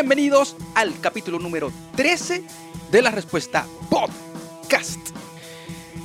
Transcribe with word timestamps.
Bienvenidos 0.00 0.56
al 0.74 0.98
capítulo 1.00 1.38
número 1.38 1.70
13 1.94 2.42
de 2.90 3.02
la 3.02 3.10
respuesta 3.10 3.66
podcast. 3.90 5.19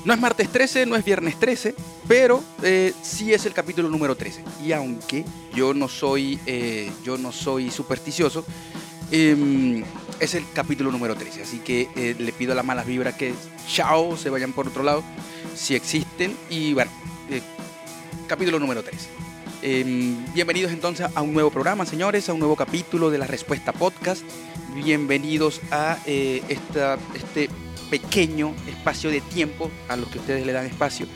No 0.06 0.14
es 0.14 0.20
martes 0.20 0.50
13, 0.50 0.86
no 0.86 0.96
es 0.96 1.04
viernes 1.04 1.40
13, 1.40 1.74
pero 2.08 2.44
eh, 2.62 2.94
sí 3.02 3.34
es 3.34 3.48
el 3.48 3.54
capítulo 3.54 3.90
número 3.90 4.16
13. 4.16 4.44
Y 4.64 4.72
aunque 4.72 5.26
yo 5.52 5.74
no 5.74 5.88
soy, 5.88 6.40
eh, 6.46 6.92
yo 7.04 7.18
no 7.18 7.32
soy 7.32 7.72
supersticioso, 7.72 8.46
em, 9.10 9.84
es 10.20 10.36
el 10.36 10.46
capítulo 10.54 10.92
número 10.92 11.16
13. 11.16 11.42
Así 11.42 11.58
que 11.58 11.90
eh, 11.96 12.16
le 12.20 12.32
pido 12.34 12.52
a 12.52 12.56
la 12.56 12.62
malas 12.62 12.86
vibras 12.86 13.16
que 13.16 13.34
chao, 13.68 14.16
se 14.16 14.30
vayan 14.30 14.54
por 14.54 14.68
otro 14.68 14.84
lado, 14.84 15.04
si 15.56 15.74
existen. 15.74 16.38
Y 16.52 16.76
bueno, 16.76 16.92
capítulo 18.28 18.60
número 18.60 18.84
13. 18.84 19.10
Em, 19.64 20.34
bienvenidos 20.36 20.72
entonces 20.72 21.08
a 21.16 21.22
un 21.24 21.34
nuevo 21.34 21.50
programa, 21.50 21.84
señores, 21.84 22.30
a 22.30 22.34
un 22.34 22.40
nuevo 22.40 22.56
capítulo 22.56 23.10
de 23.10 23.18
la 23.18 23.26
Respuesta 23.26 23.74
Podcast. 23.74 24.22
Bienvenidos 24.76 25.62
a 25.72 25.98
esta, 26.06 27.00
este 27.16 27.50
pequeño 27.90 28.54
espacio 28.68 29.10
de 29.10 29.22
tiempo 29.22 29.72
a 29.88 29.96
los 29.96 30.10
que 30.10 30.20
ustedes 30.20 30.46
le 30.46 30.54
dan 30.54 30.66
espacio 30.66 31.08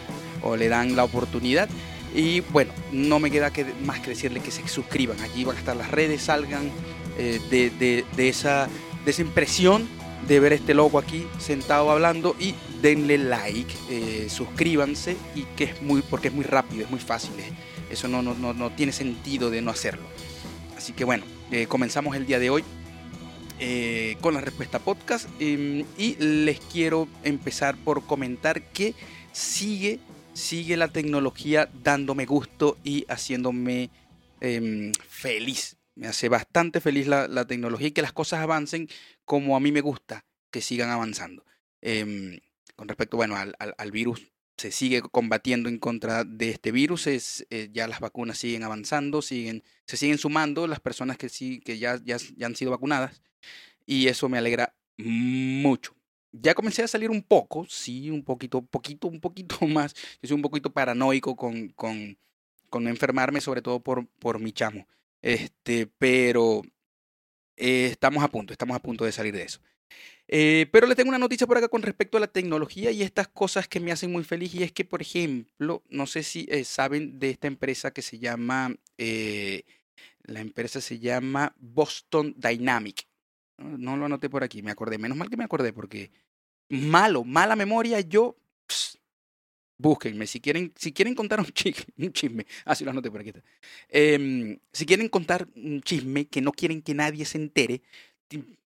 o 0.42 0.56
le 0.56 0.70
dan 0.70 0.96
la 0.96 1.04
oportunidad. 1.04 1.70
Y 2.16 2.40
bueno, 2.42 2.72
no 2.92 3.20
me 3.20 3.30
queda 3.30 3.52
que, 3.52 3.66
más 3.86 4.00
que 4.00 4.10
decirles 4.12 4.42
que 4.44 4.52
se 4.52 4.68
suscriban. 4.68 5.20
Allí 5.20 5.44
van 5.44 5.56
a 5.56 5.60
estar 5.60 5.76
las 5.76 5.92
redes, 5.92 6.24
salgan 6.24 6.72
eh, 7.18 7.40
de, 7.52 7.70
de- 7.70 8.06
de 8.16 8.30
esa, 8.30 8.68
de 9.06 9.12
esa 9.12 9.22
impresión 9.22 9.88
de 10.28 10.40
ver 10.40 10.54
este 10.54 10.74
loco 10.74 10.98
aquí 11.00 11.26
sentado 11.38 11.92
hablando 11.92 12.36
y 12.40 12.54
denle 12.82 13.18
like, 13.18 13.74
eh, 13.90 14.28
suscríbanse 14.30 15.16
y 15.36 15.44
que 15.56 15.66
es 15.66 15.82
muy, 15.82 16.02
porque 16.02 16.28
es 16.30 16.34
muy 16.34 16.44
rápido, 16.46 16.84
es 16.84 16.90
muy 16.92 17.00
fácil. 17.00 17.32
eh. 17.40 17.52
Eso 17.90 18.08
no, 18.08 18.22
no, 18.22 18.34
no, 18.34 18.54
no 18.54 18.70
tiene 18.72 18.92
sentido 18.92 19.50
de 19.50 19.62
no 19.62 19.72
hacerlo. 19.72 20.04
Así 20.78 20.94
que 20.94 21.04
bueno, 21.06 21.24
eh, 21.52 21.68
comenzamos 21.68 22.16
el 22.16 22.26
día 22.26 22.40
de 22.40 22.50
hoy 22.50 22.64
eh, 23.60 24.18
con 24.22 24.34
la 24.34 24.42
respuesta 24.42 24.80
podcast 24.80 25.28
eh, 25.40 25.86
y 25.98 26.16
les 26.18 26.60
quiero 26.60 27.08
empezar 27.24 27.76
por 27.78 28.06
comentar 28.06 28.62
que 28.72 28.94
sigue, 29.32 30.00
sigue 30.34 30.78
la 30.78 30.88
tecnología 30.88 31.70
dándome 31.84 32.26
gusto 32.26 32.78
y 32.84 33.06
haciéndome 33.10 33.90
em, 34.42 34.92
feliz. 35.08 35.78
Me 35.96 36.08
hace 36.08 36.30
bastante 36.30 36.80
feliz 36.80 37.08
la, 37.08 37.28
la 37.28 37.46
tecnología 37.46 37.88
y 37.88 37.92
que 37.92 38.02
las 38.02 38.14
cosas 38.14 38.40
avancen 38.40 38.88
como 39.26 39.56
a 39.56 39.60
mí 39.60 39.72
me 39.72 39.82
gusta 39.82 40.26
que 40.52 40.62
sigan 40.62 40.90
avanzando. 40.90 41.44
Em, 41.82 42.40
con 42.76 42.88
respecto, 42.88 43.18
bueno, 43.18 43.36
al, 43.36 43.56
al- 43.60 43.76
al 43.78 43.92
virus, 43.92 44.32
se 44.58 44.72
sigue 44.72 45.02
combatiendo 45.02 45.70
en 45.70 45.78
contra 45.80 46.24
de 46.24 46.50
este 46.50 46.72
virus, 46.72 47.08
es, 47.08 47.46
eh, 47.50 47.70
ya 47.72 47.88
las 47.88 48.00
vacunas 48.00 48.38
siguen 48.38 48.64
avanzando, 48.64 49.22
siguen, 49.22 49.64
se 49.86 49.96
siguen 49.98 50.18
sumando 50.18 50.68
las 50.68 50.80
personas 50.80 51.18
que, 51.18 51.30
sí, 51.30 51.60
que 51.62 51.78
ya, 51.78 52.00
ya, 52.04 52.18
ya 52.36 52.46
han 52.46 52.56
sido 52.56 52.72
vacunadas 52.72 53.22
y 53.86 54.08
eso 54.08 54.30
me 54.30 54.38
alegra 54.38 54.76
mucho. 54.98 55.96
Ya 56.32 56.54
comencé 56.54 56.84
a 56.84 56.88
salir 56.88 57.10
un 57.10 57.24
poco, 57.24 57.66
sí, 57.68 58.10
un 58.12 58.24
poquito, 58.24 58.62
poquito, 58.62 59.08
un 59.08 59.20
poquito 59.20 59.58
más. 59.68 59.96
Yo 60.22 60.28
soy 60.28 60.36
un 60.36 60.42
poquito 60.42 60.72
paranoico 60.72 61.36
con, 61.36 61.70
con, 61.70 62.18
con 62.70 62.88
enfermarme, 62.88 63.42
sobre 63.42 63.62
todo 63.62 63.80
por, 63.80 64.08
por 64.20 64.40
mi 64.40 64.52
chamo. 64.52 64.88
Este, 65.22 65.88
pero 65.98 66.62
eh, 67.58 67.88
estamos 67.92 68.24
a 68.24 68.30
punto, 68.30 68.54
estamos 68.54 68.76
a 68.76 68.82
punto 68.82 69.06
de 69.06 69.12
salir 69.12 69.34
de 69.34 69.44
eso. 69.44 69.60
Eh, 70.28 70.68
pero 70.72 70.86
le 70.86 70.96
tengo 70.96 71.10
una 71.10 71.18
noticia 71.18 71.48
por 71.48 71.58
acá 71.58 71.68
con 71.68 71.82
respecto 71.82 72.18
a 72.18 72.22
la 72.22 72.28
tecnología 72.28 72.92
y 72.92 73.02
estas 73.02 73.28
cosas 73.28 73.68
que 73.68 73.80
me 73.80 73.92
hacen 73.92 74.12
muy 74.12 74.24
feliz. 74.24 74.54
Y 74.54 74.62
es 74.62 74.72
que, 74.72 74.86
por 74.86 75.02
ejemplo, 75.02 75.84
no 75.90 76.06
sé 76.06 76.22
si 76.22 76.48
eh, 76.52 76.64
saben 76.64 77.18
de 77.18 77.32
esta 77.32 77.48
empresa 77.48 77.92
que 77.92 78.04
se 78.04 78.20
llama, 78.20 78.76
la 78.98 80.40
empresa 80.42 80.80
se 80.80 81.00
llama 81.00 81.56
Boston 81.58 82.36
Dynamic. 82.38 83.09
No, 83.60 83.98
lo 83.98 84.06
anoté 84.06 84.30
por 84.30 84.44
aquí, 84.44 84.62
me 84.62 84.72
acordé. 84.72 84.98
Menos 84.98 85.18
mal 85.18 85.30
que 85.30 85.38
me 85.38 85.44
acordé 85.44 85.74
porque 85.74 86.12
malo, 86.70 87.24
mala 87.24 87.56
memoria, 87.56 88.00
yo... 88.02 88.38
ps, 88.68 89.00
búsquenme, 89.80 90.28
si 90.28 90.42
quieren, 90.42 90.74
si 90.76 90.92
quieren 90.92 91.16
contar 91.16 91.40
un 91.98 92.12
chisme, 92.14 92.46
ah, 92.66 92.76
sí 92.76 92.84
lo 92.84 92.92
anoté 92.92 93.10
por 93.10 93.22
aquí. 93.22 93.34
Em, 93.88 94.60
si 94.72 94.86
quieren 94.86 95.10
contar 95.10 95.48
un 95.56 95.82
chisme 95.82 96.28
que 96.28 96.42
no 96.42 96.52
quieren 96.52 96.82
que 96.82 96.94
nadie 96.94 97.26
se 97.26 97.38
entere, 97.38 97.82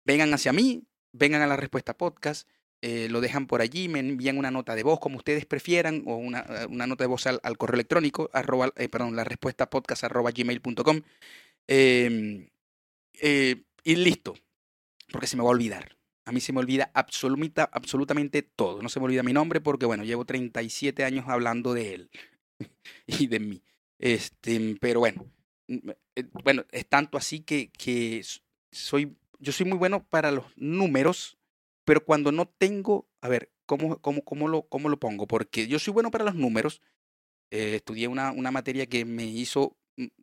vengan 0.04 0.32
hacia 0.34 0.52
mí, 0.52 0.82
vengan 1.12 1.42
a 1.42 1.46
la 1.46 1.56
respuesta 1.56 1.96
podcast, 1.96 2.48
eh, 2.80 3.08
lo 3.10 3.20
dejan 3.20 3.46
por 3.46 3.60
allí, 3.60 3.88
me 3.88 4.00
envían 4.00 4.38
una 4.38 4.50
nota 4.50 4.74
de 4.74 4.82
voz 4.82 4.98
como 4.98 5.18
ustedes 5.18 5.46
prefieran, 5.46 6.02
o 6.06 6.16
una, 6.16 6.40
eh, 6.40 6.66
una 6.68 6.86
nota 6.86 7.04
de 7.04 7.08
voz 7.08 7.26
al, 7.26 7.40
correo 7.58 7.74
electrónico, 7.74 8.30
eh, 8.34 8.88
perdón, 8.88 9.14
la 9.14 9.24
respuesta 9.24 9.70
podcast 9.70 10.04
arroba 10.04 10.32
gmail.com. 10.32 11.02
em, 11.68 12.48
y 13.84 13.96
listo, 13.96 14.34
porque 15.12 15.26
se 15.28 15.36
me 15.36 15.42
va 15.42 15.48
a 15.50 15.52
olvidar. 15.52 15.96
A 16.24 16.32
mí 16.32 16.40
se 16.40 16.52
me 16.52 16.60
olvida 16.60 16.90
absoluta, 16.94 17.68
absolutamente 17.72 18.42
todo. 18.42 18.82
No 18.82 18.88
se 18.88 19.00
me 19.00 19.06
olvida 19.06 19.22
mi 19.22 19.32
nombre 19.32 19.60
porque, 19.60 19.86
bueno, 19.86 20.04
llevo 20.04 20.24
37 20.24 21.04
años 21.04 21.24
hablando 21.28 21.74
de 21.74 21.94
él 21.94 22.10
y 23.06 23.26
de 23.26 23.40
mí. 23.40 23.62
Este, 23.98 24.76
pero 24.80 25.00
bueno, 25.00 25.26
mm, 25.68 25.90
eh, 26.16 26.24
bueno, 26.44 26.64
es 26.72 26.88
tanto 26.88 27.18
así 27.18 27.40
que, 27.40 27.70
que 27.70 28.22
soy, 28.72 29.16
yo 29.38 29.52
soy 29.52 29.66
muy 29.66 29.78
bueno 29.78 30.04
para 30.08 30.30
los 30.32 30.46
números, 30.56 31.38
pero 31.84 32.04
cuando 32.04 32.32
no 32.32 32.46
tengo, 32.48 33.08
a 33.20 33.28
ver, 33.28 33.52
¿cómo, 33.66 33.98
cómo, 34.00 34.22
cómo, 34.24 34.48
lo, 34.48 34.62
cómo 34.68 34.88
lo 34.88 34.98
pongo? 34.98 35.26
Porque 35.26 35.66
yo 35.68 35.78
soy 35.78 35.92
bueno 35.92 36.10
para 36.10 36.24
los 36.24 36.34
números. 36.34 36.80
eh, 37.50 37.76
estudié 37.76 38.08
una, 38.08 38.32
una 38.32 38.50
materia 38.50 38.86
que 38.86 39.04
me 39.04 39.24
hizo, 39.26 39.76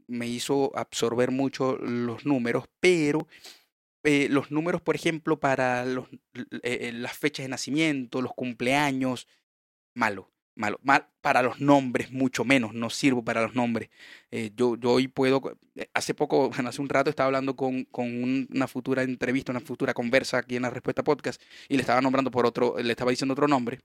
me 0.08 0.28
hizo 0.28 0.76
absorber 0.78 1.32
mucho 1.32 1.78
los 1.78 2.26
números, 2.26 2.66
pero 2.80 3.28
eh, 4.04 4.28
los 4.30 4.52
números, 4.52 4.82
por 4.82 4.96
ejemplo, 4.96 5.40
para 5.40 5.86
los, 5.86 6.08
eh, 6.64 6.90
eh, 6.90 6.92
las 6.94 7.18
fechas 7.18 7.44
de 7.46 7.50
nacimiento, 7.50 8.22
los 8.22 8.34
cumpleaños, 8.34 9.28
malo, 9.96 10.32
malo. 10.56 10.80
Mal 10.84 11.08
para 11.22 11.42
los 11.44 11.60
nombres, 11.62 12.12
mucho 12.12 12.46
menos, 12.46 12.74
no 12.74 12.90
sirvo 12.90 13.24
para 13.24 13.42
los 13.44 13.56
nombres. 13.56 13.90
Eh, 14.32 14.52
yo, 14.56 14.76
yo 14.78 14.92
hoy 14.94 15.08
puedo, 15.08 15.42
hace 15.94 16.14
poco, 16.14 16.52
hace 16.54 16.82
un 16.82 16.90
rato 16.90 17.10
estaba 17.10 17.28
hablando 17.28 17.56
con, 17.56 17.86
con 17.86 18.06
un- 18.08 18.48
una 18.54 18.68
futura 18.68 19.04
entrevista, 19.04 19.52
una 19.52 19.62
futura 19.62 19.94
conversa 19.94 20.40
aquí 20.40 20.56
en 20.56 20.64
la 20.64 20.70
Respuesta 20.70 21.04
Podcast, 21.04 21.42
y 21.68 21.76
le 21.76 21.82
estaba 21.82 22.02
nombrando 22.02 22.32
por 22.32 22.46
otro, 22.46 22.78
le 22.82 22.92
estaba 22.92 23.12
diciendo 23.12 23.34
otro 23.34 23.48
nombre, 23.48 23.80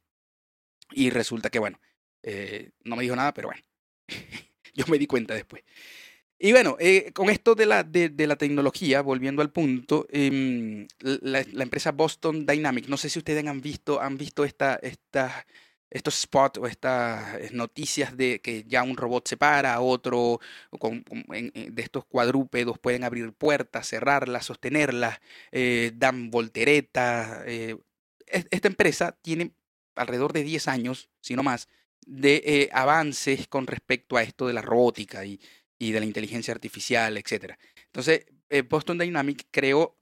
y 0.92 1.10
resulta 1.10 1.50
que, 1.50 1.58
bueno, 1.58 1.80
no 2.84 2.96
me 2.96 3.02
dijo 3.02 3.16
nada, 3.16 3.32
pero 3.34 3.48
bueno, 3.48 3.62
yo 4.74 4.84
me 4.88 4.98
di 4.98 5.06
cuenta 5.06 5.34
después. 5.34 5.62
Y 6.38 6.52
bueno, 6.52 6.76
eh, 6.80 7.12
con 7.14 7.30
esto 7.30 7.54
de 7.54 7.64
la, 7.66 7.84
de, 7.84 8.08
de 8.08 8.26
la 8.26 8.36
tecnología, 8.36 9.00
volviendo 9.02 9.40
al 9.40 9.52
punto, 9.52 10.06
em, 10.10 10.86
la, 11.00 11.44
la 11.52 11.62
empresa 11.62 11.92
Boston 11.92 12.44
Dynamic, 12.44 12.88
no 12.88 12.96
sé 12.96 13.08
si 13.08 13.18
ustedes 13.18 13.46
han 13.46 13.60
visto, 13.60 14.00
han 14.00 14.18
visto 14.18 14.44
esta, 14.44 14.74
esta, 14.82 15.46
estos 15.90 16.14
spots 16.16 16.58
o 16.58 16.66
estas 16.66 17.36
eh, 17.40 17.50
noticias 17.52 18.16
de 18.16 18.40
que 18.40 18.64
ya 18.66 18.82
un 18.82 18.96
robot 18.96 19.26
se 19.28 19.36
para, 19.36 19.80
otro 19.80 20.40
con, 20.78 21.02
con- 21.04 21.24
en- 21.34 21.52
en- 21.54 21.74
de 21.74 21.82
estos 21.82 22.04
cuadrúpedos 22.04 22.78
pueden 22.78 23.04
abrir 23.04 23.32
puertas, 23.32 23.88
cerrarlas, 23.88 24.44
sostenerlas, 24.46 25.20
eh, 25.52 25.92
dan 25.94 26.30
volteretas. 26.30 27.42
eh, 27.46 27.76
es- 28.26 28.46
esta 28.50 28.68
empresa 28.68 29.16
tiene 29.22 29.52
alrededor 29.96 30.32
de 30.32 30.42
10 30.42 30.68
años, 30.68 31.10
si 31.20 31.36
no 31.36 31.42
más, 31.42 31.68
de 32.06 32.42
eh, 32.44 32.68
avances 32.72 33.46
con 33.48 33.66
respecto 33.66 34.16
a 34.16 34.22
esto 34.22 34.46
de 34.46 34.52
la 34.52 34.62
robótica 34.62 35.24
y, 35.24 35.40
y 35.78 35.92
de 35.92 36.00
la 36.00 36.06
inteligencia 36.06 36.54
artificial, 36.54 37.16
etcétera. 37.16 37.58
Entonces, 37.86 38.26
eh, 38.50 38.62
Boston 38.62 38.98
Dynamics 38.98 39.46
creó, 39.50 39.96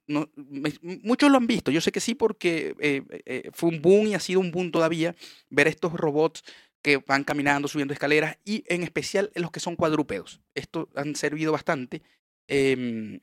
muchos 0.83 1.31
lo 1.31 1.37
han 1.37 1.47
visto, 1.47 1.71
yo 1.71 1.81
sé 1.81 1.93
que 1.93 2.01
sí 2.01 2.15
porque 2.15 2.75
eh, 2.81 3.03
eh, 3.25 3.51
fue 3.53 3.71
un 3.71 3.81
boom 3.81 4.09
y 4.09 4.15
ha 4.15 4.21
sido 4.21 4.41
un 4.41 4.51
boom 4.51 4.71
todavía 4.71 5.15
ver 5.49 5.69
estos 5.69 5.93
robots 5.93 6.43
que 6.83 6.97
van 6.99 7.25
caminando, 7.25 7.69
subiendo 7.69 7.95
escaleras 7.95 8.37
y 8.45 8.65
en 8.67 8.83
especial 8.83 9.31
los 9.35 9.51
que 9.53 9.61
son 9.61 9.77
cuadrúpedos. 9.77 10.41
Estos 10.55 10.89
han 10.97 11.15
servido 11.15 11.53
bastante. 11.53 12.03
em, 12.49 13.21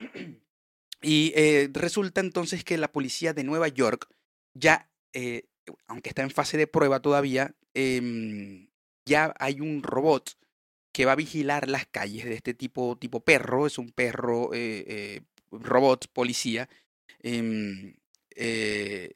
y 1.02 1.32
eh, 1.36 1.68
resulta 1.72 2.20
entonces 2.20 2.64
que 2.64 2.78
la 2.78 2.90
policía 2.90 3.34
de 3.34 3.44
Nueva 3.44 3.68
York 3.68 4.08
ya, 4.54 4.90
eh, 5.12 5.44
aunque 5.86 6.08
está 6.08 6.22
en 6.22 6.30
fase 6.30 6.56
de 6.56 6.66
prueba 6.66 7.00
todavía, 7.00 7.54
em, 7.74 8.68
ya 9.06 9.34
hay 9.38 9.60
un 9.60 9.82
robot 9.82 10.36
que 10.94 11.04
va 11.04 11.12
a 11.12 11.16
vigilar 11.16 11.68
las 11.68 11.86
calles 11.86 12.24
de 12.24 12.34
este 12.34 12.54
tipo, 12.54 12.96
tipo 12.96 13.18
perro, 13.20 13.66
es 13.66 13.78
un 13.78 13.90
perro 13.90 14.54
eh, 14.54 14.84
eh, 14.86 15.20
robot 15.50 16.06
policía. 16.12 16.68
em, 17.20 17.96
eh, 18.36 19.12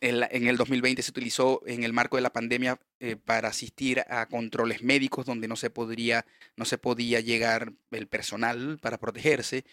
en, 0.00 0.46
el 0.48 0.56
2020 0.56 1.02
se 1.02 1.10
utilizó 1.10 1.62
en 1.66 1.82
el 1.82 1.92
marco 1.92 2.16
de 2.16 2.22
la 2.22 2.32
pandemia 2.32 2.78
para 3.24 3.48
asistir 3.48 4.00
a 4.08 4.26
controles 4.26 4.82
médicos 4.82 5.26
donde 5.26 5.48
no 5.48 5.56
se 5.56 5.70
podría, 5.70 6.26
no 6.56 6.64
se 6.64 6.78
podía 6.78 7.20
llegar 7.20 7.72
el 7.90 8.06
personal 8.06 8.78
para 8.80 8.98
protegerse. 8.98 9.64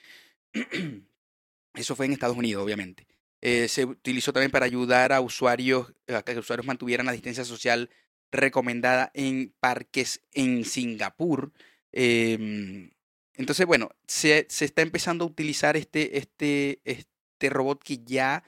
Eso 1.75 1.95
fue 1.95 2.05
en 2.07 2.13
Estados 2.13 2.37
Unidos, 2.37 2.63
obviamente. 2.63 3.05
Se 3.41 3.85
utilizó 3.85 4.31
también 4.33 4.51
para 4.51 4.65
ayudar 4.65 5.11
a 5.11 5.21
usuarios, 5.21 5.93
a 6.07 6.23
que 6.23 6.39
usuarios 6.39 6.65
mantuvieran 6.65 7.05
la 7.05 7.11
distancia 7.11 7.43
social 7.45 7.89
recomendada 8.33 9.11
en 9.13 9.53
parques 9.59 10.21
en 10.33 10.65
Singapur. 10.65 11.53
Em, 11.91 12.91
entonces, 13.35 13.65
bueno, 13.65 13.89
se, 14.07 14.47
está 14.49 14.81
empezando 14.81 15.23
a 15.23 15.27
utilizar 15.27 15.77
este, 15.77 16.17
este, 16.17 16.81
este 16.83 17.49
robot 17.49 17.81
que 17.83 17.99
ya, 18.03 18.43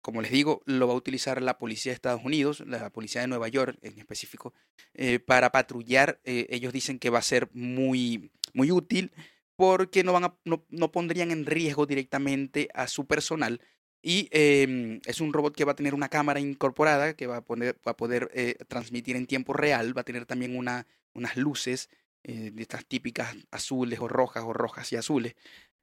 como 0.00 0.22
les 0.22 0.30
digo, 0.30 0.62
lo 0.66 0.86
va 0.86 0.94
a 0.94 0.96
utilizar 0.96 1.42
la 1.42 1.58
policía 1.58 1.90
de 1.90 1.94
Estados 1.94 2.24
Unidos, 2.24 2.62
la 2.66 2.90
policía 2.90 3.22
de 3.22 3.26
Nueva 3.26 3.48
York 3.48 3.78
en 3.82 3.98
específico, 3.98 4.54
eh, 4.94 5.18
para 5.18 5.50
patrullar. 5.50 6.20
Eh, 6.24 6.46
ellos 6.50 6.72
dicen 6.72 6.98
que 6.98 7.10
va 7.10 7.18
a 7.18 7.22
ser 7.22 7.48
muy, 7.52 8.30
muy 8.52 8.70
útil 8.70 9.12
porque 9.56 10.04
no, 10.04 10.12
van 10.12 10.24
a, 10.24 10.38
no, 10.44 10.66
no 10.68 10.92
pondrían 10.92 11.30
en 11.30 11.46
riesgo 11.46 11.86
directamente 11.86 12.68
a 12.74 12.86
su 12.86 13.06
personal 13.06 13.60
y 14.08 14.28
eh, 14.30 15.00
es 15.04 15.20
un 15.20 15.32
robot 15.32 15.56
que 15.56 15.64
va 15.64 15.72
a 15.72 15.74
tener 15.74 15.92
una 15.92 16.08
cámara 16.08 16.38
incorporada 16.38 17.14
que 17.14 17.26
va 17.26 17.38
a, 17.38 17.40
poner, 17.40 17.74
va 17.84 17.90
a 17.90 17.96
poder 17.96 18.30
eh, 18.34 18.54
transmitir 18.68 19.16
en 19.16 19.26
tiempo 19.26 19.52
real. 19.52 19.96
Va 19.96 20.02
a 20.02 20.04
tener 20.04 20.26
también 20.26 20.56
una, 20.56 20.86
unas 21.12 21.36
luces 21.36 21.90
eh, 22.22 22.52
de 22.52 22.62
estas 22.62 22.86
típicas 22.86 23.34
azules 23.50 23.98
o 23.98 24.06
rojas 24.06 24.44
o 24.46 24.52
rojas 24.52 24.92
y 24.92 24.96
azules. 24.96 25.34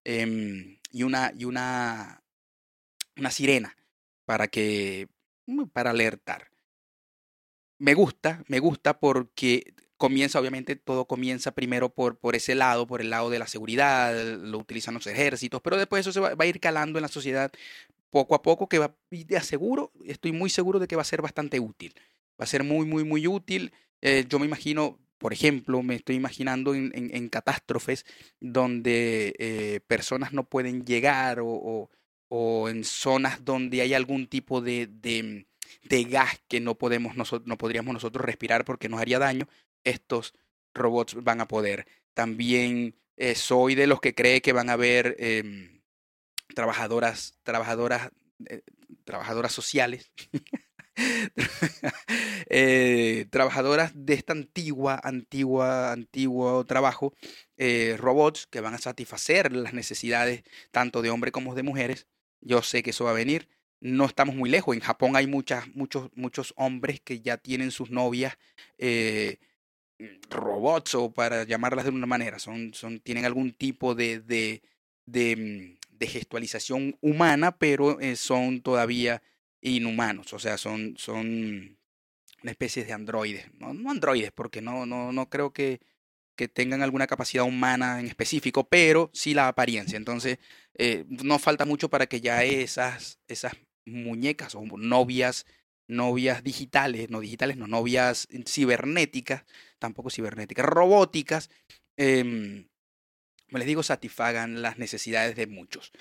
Em, 0.05 0.79
y 0.89 1.03
una, 1.03 1.33
y 1.37 1.43
una, 1.43 2.23
una 3.17 3.29
sirena 3.29 3.75
para 4.23 4.47
que 4.47 5.09
mm, 5.47 5.65
para 5.65 5.89
alertar. 5.89 6.49
Me 7.77 7.93
gusta, 7.93 8.41
me 8.47 8.59
gusta 8.59 9.01
porque 9.01 9.73
comienza, 9.97 10.39
obviamente, 10.39 10.77
todo 10.77 11.07
comienza 11.07 11.51
primero 11.51 11.89
por, 11.89 12.17
por 12.17 12.37
ese 12.37 12.55
lado, 12.55 12.87
por 12.87 13.01
el 13.01 13.09
lado 13.09 13.29
de 13.29 13.39
la 13.39 13.47
seguridad, 13.47 14.13
lo 14.37 14.59
utilizan 14.59 14.93
los 14.93 15.07
ejércitos, 15.07 15.61
pero 15.61 15.75
después 15.77 16.01
eso 16.01 16.13
se 16.13 16.21
va, 16.21 16.35
a 16.37 16.45
ir 16.45 16.61
calando 16.61 16.99
en 16.99 17.03
la 17.03 17.09
sociedad 17.09 17.51
poco 18.13 18.35
a 18.35 18.43
poco 18.43 18.69
que 18.69 18.77
va, 18.77 18.95
y 19.09 19.25
te 19.25 19.35
aseguro, 19.37 19.91
estoy 20.05 20.31
muy 20.31 20.51
seguro 20.51 20.77
de 20.77 20.87
que 20.87 20.95
va 20.95 21.01
a 21.01 21.05
ser 21.13 21.23
bastante 21.23 21.59
útil. 21.59 21.95
Va 22.39 22.43
a 22.43 22.47
ser 22.47 22.63
muy, 22.63 22.85
muy, 22.85 23.03
muy 23.03 23.25
útil. 23.25 23.73
Eh, 24.01 24.25
yo 24.29 24.37
me 24.37 24.45
imagino, 24.45 24.99
por 25.17 25.33
ejemplo, 25.33 25.81
me 25.81 25.95
estoy 25.95 26.15
imaginando 26.15 26.75
en, 26.75 26.91
en, 26.93 27.09
en 27.15 27.27
catástrofes 27.27 28.05
donde 28.39 29.33
eh, 29.39 29.79
personas 29.87 30.31
no 30.31 30.43
pueden 30.43 30.85
llegar 30.85 31.39
o, 31.39 31.89
o, 32.29 32.69
en 32.69 32.83
zonas 32.83 33.43
donde 33.43 33.81
hay 33.81 33.95
algún 33.95 34.27
tipo 34.27 34.61
de, 34.61 34.85
de, 34.85 35.47
de 35.89 36.03
gas 36.03 36.39
que 36.47 36.59
no, 36.59 36.75
podemos 36.75 37.15
nosotros, 37.15 37.47
no 37.47 37.57
podríamos 37.57 37.95
nosotros 37.95 38.23
respirar 38.23 38.63
porque 38.63 38.89
nos 38.89 39.01
haría 39.01 39.17
daño. 39.17 39.47
Estos 39.83 40.35
robots 40.75 41.15
van 41.15 41.41
a 41.41 41.47
poder. 41.47 41.87
También 42.13 42.95
eh, 43.17 43.33
soy 43.33 43.73
de 43.73 43.87
los 43.87 43.99
que 43.99 44.13
cree 44.13 44.41
que 44.41 44.53
van 44.53 44.69
a 44.69 44.73
haber... 44.73 45.15
Eh, 45.17 45.71
trabajadoras, 46.53 47.37
trabajadoras, 47.43 48.11
eh, 48.45 48.61
trabajadoras 49.05 49.51
sociales, 49.51 50.11
eh, 52.49 53.25
trabajadoras 53.29 53.91
de 53.95 54.13
esta 54.13 54.33
antigua, 54.33 54.99
antigua, 55.03 55.91
antiguo 55.91 56.65
trabajo, 56.65 57.13
eh, 57.57 57.95
robots 57.97 58.47
que 58.47 58.61
van 58.61 58.73
a 58.73 58.79
satisfacer 58.79 59.51
las 59.51 59.73
necesidades 59.73 60.43
tanto 60.71 61.01
de 61.01 61.09
hombres 61.09 61.31
como 61.31 61.55
de 61.55 61.63
mujeres. 61.63 62.07
Yo 62.41 62.61
sé 62.61 62.83
que 62.83 62.91
eso 62.91 63.05
va 63.05 63.11
a 63.11 63.15
venir. 63.15 63.47
No 63.79 64.05
estamos 64.05 64.35
muy 64.35 64.49
lejos. 64.49 64.75
En 64.75 64.81
Japón 64.81 65.15
hay 65.15 65.27
muchas, 65.27 65.67
muchos, 65.75 66.09
muchos 66.15 66.53
hombres 66.57 67.01
que 67.01 67.19
ya 67.19 67.37
tienen 67.37 67.71
sus 67.71 67.89
novias 67.91 68.37
robots 70.29 70.95
o 70.95 71.11
para 71.11 71.43
llamarlas 71.43 71.85
de 71.85 71.91
una 71.91 72.05
manera. 72.05 72.39
Son, 72.39 72.73
son, 72.73 72.99
tienen 72.99 73.25
algún 73.25 73.53
tipo 73.53 73.95
de, 73.95 74.19
de, 74.19 74.61
de 75.05 75.35
mm, 75.35 75.82
de 76.03 76.07
gestualización 76.09 76.97
humana, 76.99 77.57
pero 77.57 77.99
eh, 78.01 78.17
son 78.17 78.61
todavía 78.61 79.21
inhumanos, 79.61 80.33
o 80.33 80.39
sea, 80.39 80.57
son, 80.57 80.95
son 80.97 81.77
una 82.41 82.51
especie 82.51 82.83
de 82.83 82.91
androides, 82.91 83.45
no, 83.53 83.73
no 83.73 83.89
androides, 83.89 84.33
porque 84.33 84.61
no, 84.61 84.85
no, 84.85 85.13
no 85.13 85.29
creo 85.29 85.53
que, 85.53 85.79
que 86.35 86.49
tengan 86.49 86.81
alguna 86.81 87.07
capacidad 87.07 87.45
humana 87.45 88.01
en 88.01 88.07
específico, 88.07 88.67
pero 88.67 89.09
sí 89.13 89.33
la 89.33 89.47
apariencia. 89.47 89.95
Entonces, 89.95 90.39
eh, 90.73 91.05
no 91.07 91.39
falta 91.39 91.63
mucho 91.63 91.89
para 91.89 92.07
que 92.07 92.19
ya 92.19 92.43
esas, 92.43 93.19
esas 93.29 93.53
muñecas 93.85 94.55
o 94.55 94.61
novias, 94.77 95.45
novias 95.87 96.43
digitales, 96.43 97.09
no 97.09 97.21
digitales, 97.21 97.55
no, 97.55 97.67
novias 97.67 98.27
cibernéticas, 98.45 99.45
tampoco 99.79 100.09
cibernéticas, 100.09 100.65
robóticas, 100.65 101.49
eh, 101.95 102.65
como 103.53 103.59
les 103.59 103.67
digo, 103.67 103.83
satisfagan 103.83 104.63
las 104.63 104.79
necesidades 104.79 105.35
de 105.35 105.45
muchos. 105.45 105.91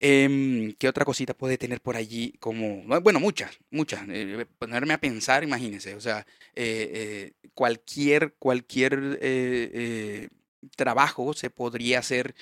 Eh, 0.00 0.74
¿Qué 0.78 0.86
otra 0.86 1.06
cosita 1.06 1.32
puede 1.32 1.56
tener 1.56 1.80
por 1.80 1.96
allí? 1.96 2.34
Como, 2.40 2.84
bueno, 3.00 3.20
muchas, 3.20 3.58
muchas. 3.70 4.02
Eh, 4.10 4.44
ponerme 4.58 4.92
a 4.92 5.00
pensar, 5.00 5.42
imagínense. 5.44 5.94
O 5.94 6.00
sea, 6.00 6.26
eh, 6.54 7.32
eh 7.40 7.48
cualquier, 7.54 8.34
cualquier 8.34 9.18
eh, 9.22 10.28
trabajo 10.76 11.32
se 11.32 11.48
podría 11.48 12.00
hacer 12.00 12.34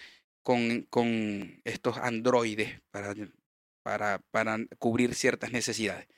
con, 0.43 0.89
con 0.91 1.61
estos 1.63 1.99
androides 1.99 2.81
para, 2.91 3.15
para, 3.85 4.19
para, 4.33 4.59
cubrir 4.81 5.15
ciertas 5.15 5.53
necesidades. 5.53 6.09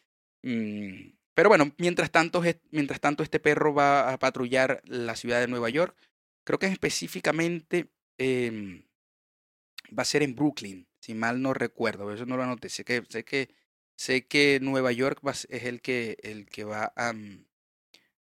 Mm, 0.43 1.11
pero 1.35 1.51
bueno, 1.51 1.75
mientras 1.77 2.11
tanto, 2.11 2.43
mientras 2.71 3.01
tanto, 3.01 3.23
este 3.23 3.39
perro 3.39 3.75
va 3.75 4.15
a 4.15 4.19
patrullar 4.19 4.81
la 4.87 5.15
ciudad 5.15 5.41
de 5.41 5.49
Nueva 5.49 5.69
York. 5.69 5.95
Creo 6.45 6.59
que 6.59 6.67
específicamente 6.67 7.91
eh, 8.19 8.85
va 9.97 10.03
a 10.03 10.07
ser 10.07 10.23
en 10.23 10.35
Brooklyn, 10.35 10.87
si 11.01 11.15
mal 11.15 11.43
no 11.43 11.55
recuerdo, 11.55 12.13
eso 12.13 12.27
no 12.27 12.37
lo 12.37 12.43
anoté. 12.45 12.69
Sé 12.69 12.85
que, 12.85 13.03
sé 13.97 14.27
que, 14.27 14.61
Nueva 14.61 14.93
York 14.93 15.21
va, 15.27 15.33
es 15.33 15.47
el 15.49 15.81
que, 15.83 16.17
el 16.23 16.47
que 16.47 16.65
va 16.65 16.93
a, 16.97 17.13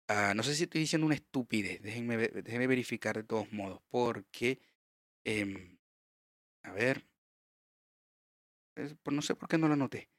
a, 0.09 0.35
No 0.35 0.43
sé 0.43 0.55
si 0.55 0.65
estoy 0.65 0.81
diciendo 0.83 1.07
una 1.07 1.15
estupidez, 1.15 1.83
déjenme, 1.83 2.17
verificar 2.67 3.17
de 3.17 3.25
todos 3.25 3.53
modos, 3.53 3.81
porque. 3.89 4.61
Eh, 5.25 5.79
a 6.63 6.73
ver. 6.73 7.07
Pues 8.75 9.15
no 9.15 9.23
sé 9.23 9.35
por 9.35 9.49
qué 9.49 9.59
no 9.59 9.69
lo 9.69 9.75
anoté. 9.75 10.11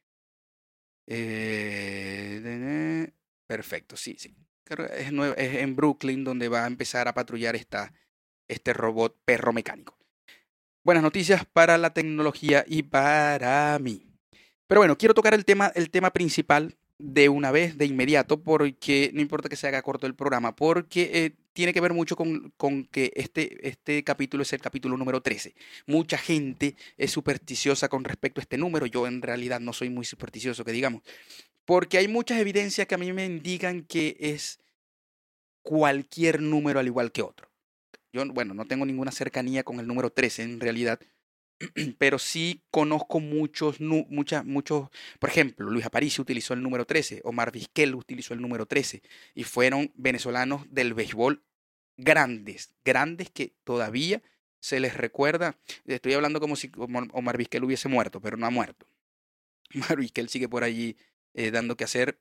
Eh, 1.06 3.10
perfecto, 3.46 3.96
sí, 3.96 4.16
sí. 4.18 4.36
Es 4.66 5.08
en 5.08 5.76
Brooklyn 5.76 6.24
donde 6.24 6.48
va 6.48 6.64
a 6.64 6.66
empezar 6.66 7.08
a 7.08 7.14
patrullar 7.14 7.56
esta, 7.56 7.92
este 8.48 8.72
robot 8.72 9.16
perro 9.24 9.52
mecánico. 9.52 9.96
Buenas 10.82 11.02
noticias 11.02 11.44
para 11.44 11.78
la 11.78 11.92
tecnología 11.92 12.64
y 12.66 12.82
para 12.82 13.78
mí. 13.78 14.06
Pero 14.66 14.80
bueno, 14.80 14.96
quiero 14.96 15.14
tocar 15.14 15.34
el 15.34 15.44
tema, 15.44 15.72
el 15.74 15.90
tema 15.90 16.10
principal 16.12 16.76
de 16.98 17.28
una 17.28 17.52
vez, 17.52 17.78
de 17.78 17.86
inmediato, 17.86 18.42
porque 18.42 19.10
no 19.14 19.20
importa 19.20 19.48
que 19.48 19.56
se 19.56 19.68
haga 19.68 19.82
corto 19.82 20.06
el 20.06 20.14
programa, 20.14 20.56
porque 20.56 21.10
eh, 21.12 21.36
tiene 21.52 21.72
que 21.72 21.80
ver 21.80 21.92
mucho 21.92 22.16
con, 22.16 22.52
con, 22.56 22.84
que 22.86 23.12
este, 23.14 23.68
este 23.68 24.02
capítulo 24.02 24.42
es 24.42 24.52
el 24.52 24.60
capítulo 24.60 24.96
número 24.96 25.22
13. 25.22 25.54
Mucha 25.86 26.18
gente 26.18 26.76
es 26.96 27.12
supersticiosa 27.12 27.88
con 27.88 28.04
respecto 28.04 28.40
a 28.40 28.42
este 28.42 28.58
número, 28.58 28.86
yo 28.86 29.06
en 29.06 29.22
realidad 29.22 29.60
no 29.60 29.72
soy 29.72 29.90
muy 29.90 30.04
supersticioso, 30.04 30.64
que 30.64 30.72
digamos, 30.72 31.02
porque 31.64 31.98
hay 31.98 32.08
muchas 32.08 32.40
evidencias 32.40 32.86
que 32.86 32.94
a 32.94 32.98
mí 32.98 33.12
me 33.12 33.26
indican 33.26 33.82
que 33.84 34.16
es 34.18 34.58
cualquier 35.62 36.42
número 36.42 36.80
al 36.80 36.86
igual 36.86 37.12
que 37.12 37.22
otro. 37.22 37.48
Yo, 38.12 38.24
bueno, 38.32 38.54
no 38.54 38.66
tengo 38.66 38.86
ninguna 38.86 39.12
cercanía 39.12 39.64
con 39.64 39.80
el 39.80 39.86
número 39.86 40.10
13 40.10 40.42
en 40.42 40.60
realidad, 40.60 41.00
pero 41.98 42.18
sí 42.18 42.62
conozco 42.70 43.20
muchos, 43.20 43.80
muchas, 43.80 44.44
muchos, 44.44 44.88
por 45.18 45.30
ejemplo, 45.30 45.68
Luis 45.70 45.84
Aparicio 45.84 46.22
utilizó 46.22 46.54
el 46.54 46.62
número 46.62 46.84
13, 46.84 47.20
Omar 47.24 47.52
Vizquel 47.52 47.94
utilizó 47.94 48.34
el 48.34 48.40
número 48.40 48.66
13, 48.66 49.02
y 49.34 49.44
fueron 49.44 49.92
venezolanos 49.94 50.66
del 50.70 50.94
béisbol 50.94 51.42
grandes, 51.96 52.74
grandes 52.84 53.30
que 53.30 53.54
todavía 53.64 54.22
se 54.60 54.80
les 54.80 54.96
recuerda. 54.96 55.58
Estoy 55.86 56.14
hablando 56.14 56.40
como 56.40 56.56
si 56.56 56.70
Omar 56.76 57.36
Vizquel 57.36 57.64
hubiese 57.64 57.88
muerto, 57.88 58.20
pero 58.20 58.36
no 58.36 58.46
ha 58.46 58.50
muerto. 58.50 58.86
Omar 59.74 59.98
Vizquel 59.98 60.28
sigue 60.28 60.48
por 60.48 60.64
allí 60.64 60.96
eh, 61.34 61.50
dando 61.50 61.76
que 61.76 61.84
hacer 61.84 62.18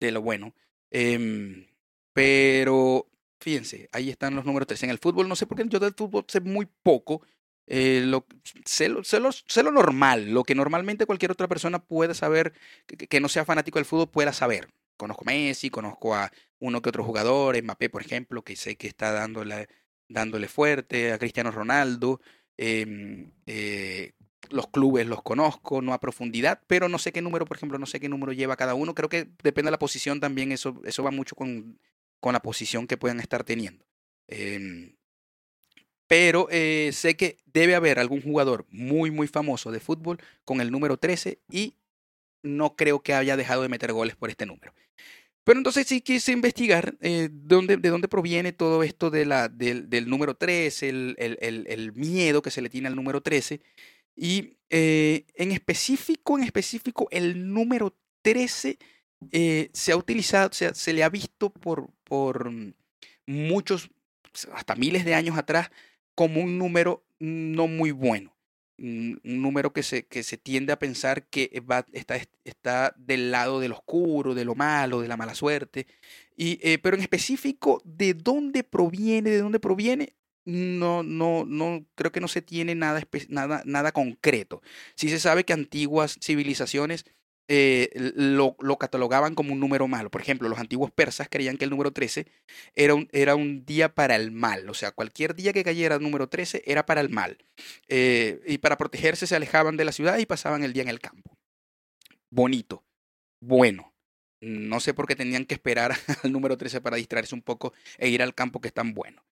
de 0.00 0.10
lo 0.10 0.22
bueno. 0.22 0.54
Eh, 0.90 1.68
pero 2.12 3.08
Fíjense, 3.42 3.88
ahí 3.90 4.08
están 4.08 4.36
los 4.36 4.44
números 4.44 4.68
3. 4.68 4.84
En 4.84 4.90
el 4.90 4.98
fútbol, 4.98 5.28
no 5.28 5.34
sé 5.34 5.46
por 5.46 5.58
qué 5.58 5.64
yo 5.66 5.80
del 5.80 5.94
fútbol 5.94 6.24
sé 6.28 6.40
muy 6.40 6.68
poco. 6.84 7.22
Eh, 7.66 8.02
lo, 8.06 8.24
sé, 8.64 8.88
lo, 8.88 9.02
sé, 9.02 9.18
lo, 9.18 9.32
sé, 9.32 9.64
lo, 9.64 9.72
normal, 9.72 10.30
lo 10.30 10.44
que 10.44 10.54
normalmente 10.54 11.06
cualquier 11.06 11.32
otra 11.32 11.48
persona 11.48 11.80
puede 11.80 12.14
saber, 12.14 12.52
que, 12.86 13.20
no 13.20 13.28
sea 13.28 13.44
fanático 13.44 13.80
del 13.80 13.84
fútbol, 13.84 14.10
pueda 14.10 14.32
saber. 14.32 14.68
Conozco 14.96 15.24
a 15.24 15.32
Messi, 15.32 15.70
conozco 15.70 16.14
a 16.14 16.30
uno 16.60 16.82
que 16.82 16.90
otro 16.90 17.02
jugador, 17.02 17.60
Mbappé, 17.60 17.90
por 17.90 18.02
ejemplo, 18.02 18.42
que 18.44 18.54
sé 18.54 18.76
que 18.76 18.86
está 18.86 19.10
dándole, 19.10 19.66
dándole 20.08 20.46
fuerte, 20.46 21.12
a 21.12 21.18
Cristiano 21.18 21.50
Ronaldo. 21.50 22.20
Eh, 22.58 23.28
eh, 23.46 24.12
los 24.50 24.68
clubes 24.68 25.06
los 25.08 25.22
conozco, 25.22 25.82
no 25.82 25.94
a 25.94 26.00
profundidad, 26.00 26.60
pero 26.68 26.88
no 26.88 26.98
sé 26.98 27.10
qué 27.10 27.22
número, 27.22 27.46
por 27.46 27.56
ejemplo, 27.56 27.78
no 27.78 27.86
sé 27.86 27.98
qué 27.98 28.08
número 28.08 28.32
lleva 28.32 28.56
cada 28.56 28.74
uno. 28.74 28.94
Creo 28.94 29.08
que 29.08 29.28
depende 29.42 29.68
de 29.68 29.72
la 29.72 29.78
posición 29.80 30.20
también, 30.20 30.52
eso, 30.52 30.80
eso 30.84 31.02
va 31.02 31.10
mucho 31.10 31.34
con 31.34 31.78
con 32.22 32.32
la 32.34 32.40
posición 32.40 32.86
que 32.86 32.96
puedan 32.96 33.18
estar 33.18 33.42
teniendo. 33.42 33.84
Eh, 34.28 34.94
pero 36.06 36.46
eh, 36.50 36.90
sé 36.92 37.16
que 37.16 37.38
debe 37.46 37.74
haber 37.74 37.98
algún 37.98 38.22
jugador 38.22 38.64
muy, 38.70 39.10
muy 39.10 39.26
famoso 39.26 39.72
de 39.72 39.80
fútbol 39.80 40.18
con 40.44 40.60
el 40.60 40.70
número 40.70 40.96
13 40.96 41.40
y 41.50 41.74
no 42.44 42.76
creo 42.76 43.02
que 43.02 43.12
haya 43.12 43.36
dejado 43.36 43.62
de 43.62 43.68
meter 43.68 43.92
goles 43.92 44.14
por 44.14 44.30
este 44.30 44.46
número. 44.46 44.72
Pero 45.42 45.58
entonces 45.58 45.88
sí 45.88 46.00
quise 46.00 46.30
investigar 46.30 46.94
eh, 47.00 47.28
dónde, 47.32 47.76
de 47.76 47.88
dónde 47.88 48.06
proviene 48.06 48.52
todo 48.52 48.84
esto 48.84 49.10
de 49.10 49.26
la, 49.26 49.48
del, 49.48 50.08
número 50.08 50.36
13, 50.36 50.88
el, 50.88 51.16
el, 51.18 51.66
el, 51.66 51.92
miedo 51.94 52.40
que 52.40 52.52
se 52.52 52.62
le 52.62 52.70
tiene 52.70 52.86
al 52.86 52.94
número 52.94 53.20
13. 53.20 53.60
Y 54.14 54.58
eh, 54.70 55.26
en 55.34 55.50
específico, 55.50 56.38
en 56.38 56.44
específico, 56.44 57.08
el 57.10 57.52
número 57.52 57.96
13 58.22 58.78
eh, 59.30 59.70
se 59.72 59.92
ha 59.92 59.96
utilizado, 59.96 60.48
o 60.48 60.52
sea, 60.52 60.74
se 60.74 60.92
le 60.92 61.04
ha 61.04 61.08
visto 61.08 61.50
por, 61.50 61.90
por 62.04 62.50
muchos, 63.26 63.90
hasta 64.52 64.74
miles 64.74 65.04
de 65.04 65.14
años 65.14 65.38
atrás, 65.38 65.70
como 66.14 66.40
un 66.40 66.58
número 66.58 67.04
no 67.18 67.68
muy 67.68 67.90
bueno 67.92 68.32
un 68.82 69.20
número 69.22 69.72
que 69.72 69.82
se, 69.82 70.06
que 70.06 70.22
se 70.22 70.36
tiende 70.36 70.72
a 70.72 70.78
pensar 70.78 71.26
que 71.26 71.62
va, 71.68 71.86
está, 71.92 72.16
está 72.44 72.94
del 72.96 73.30
lado 73.30 73.60
del 73.60 73.72
oscuro, 73.72 74.34
de 74.34 74.44
lo 74.44 74.54
malo, 74.54 75.00
de 75.00 75.08
la 75.08 75.16
mala 75.16 75.34
suerte. 75.34 75.86
Y, 76.36 76.58
eh, 76.62 76.78
pero 76.78 76.96
en 76.96 77.02
específico, 77.02 77.80
¿de 77.84 78.14
dónde 78.14 78.64
proviene? 78.64 79.30
¿De 79.30 79.38
dónde 79.38 79.60
proviene? 79.60 80.14
No, 80.44 81.04
no, 81.04 81.44
no, 81.44 81.86
creo 81.94 82.10
que 82.10 82.20
no 82.20 82.26
se 82.26 82.42
tiene 82.42 82.74
nada, 82.74 83.00
nada, 83.28 83.62
nada 83.64 83.92
concreto. 83.92 84.62
Sí 84.96 85.08
se 85.08 85.20
sabe 85.20 85.44
que 85.44 85.52
antiguas 85.52 86.18
civilizaciones 86.20 87.04
eh, 87.48 87.90
lo, 87.94 88.56
catalogaban 88.78 89.34
como 89.34 89.52
un 89.52 89.60
número 89.60 89.88
malo. 89.88 90.10
Por 90.10 90.20
ejemplo, 90.20 90.48
los 90.48 90.58
antiguos 90.58 90.90
persas 90.90 91.28
creían 91.30 91.56
que 91.56 91.64
el 91.64 91.70
número 91.70 91.92
13 91.92 92.26
era 92.74 92.94
un, 93.34 93.64
día 93.64 93.94
para 93.94 94.16
el 94.16 94.30
mal. 94.30 94.68
O 94.70 94.74
sea, 94.74 94.92
cualquier 94.92 95.34
día 95.34 95.52
que 95.52 95.64
cayera 95.64 95.96
el 95.96 96.02
número 96.02 96.28
13 96.28 96.62
era 96.66 96.86
para 96.86 97.00
el 97.00 97.10
mal. 97.10 97.38
Eh, 97.88 98.40
y 98.46 98.58
para 98.58 98.78
protegerse 98.78 99.26
se 99.26 99.36
alejaban 99.36 99.76
de 99.76 99.84
la 99.84 99.92
ciudad 99.92 100.18
y 100.18 100.26
pasaban 100.26 100.62
el 100.62 100.72
día 100.72 100.82
en 100.82 100.88
el 100.88 101.00
campo. 101.00 101.36
Bonito, 102.30 102.84
bueno. 103.40 103.92
No 104.40 104.80
sé 104.80 104.92
por 104.92 105.06
qué 105.06 105.14
tenían 105.14 105.44
que 105.44 105.54
esperar 105.54 105.92
al 106.24 106.32
número 106.32 106.56
13 106.56 106.80
para 106.80 106.96
distraerse 106.96 107.34
un 107.34 107.42
poco 107.42 107.72
e 107.98 108.08
ir 108.08 108.22
al 108.22 108.34
campo 108.34 108.60
que 108.60 108.68
es 108.68 108.74
tan 108.74 108.92
bueno. 108.92 109.24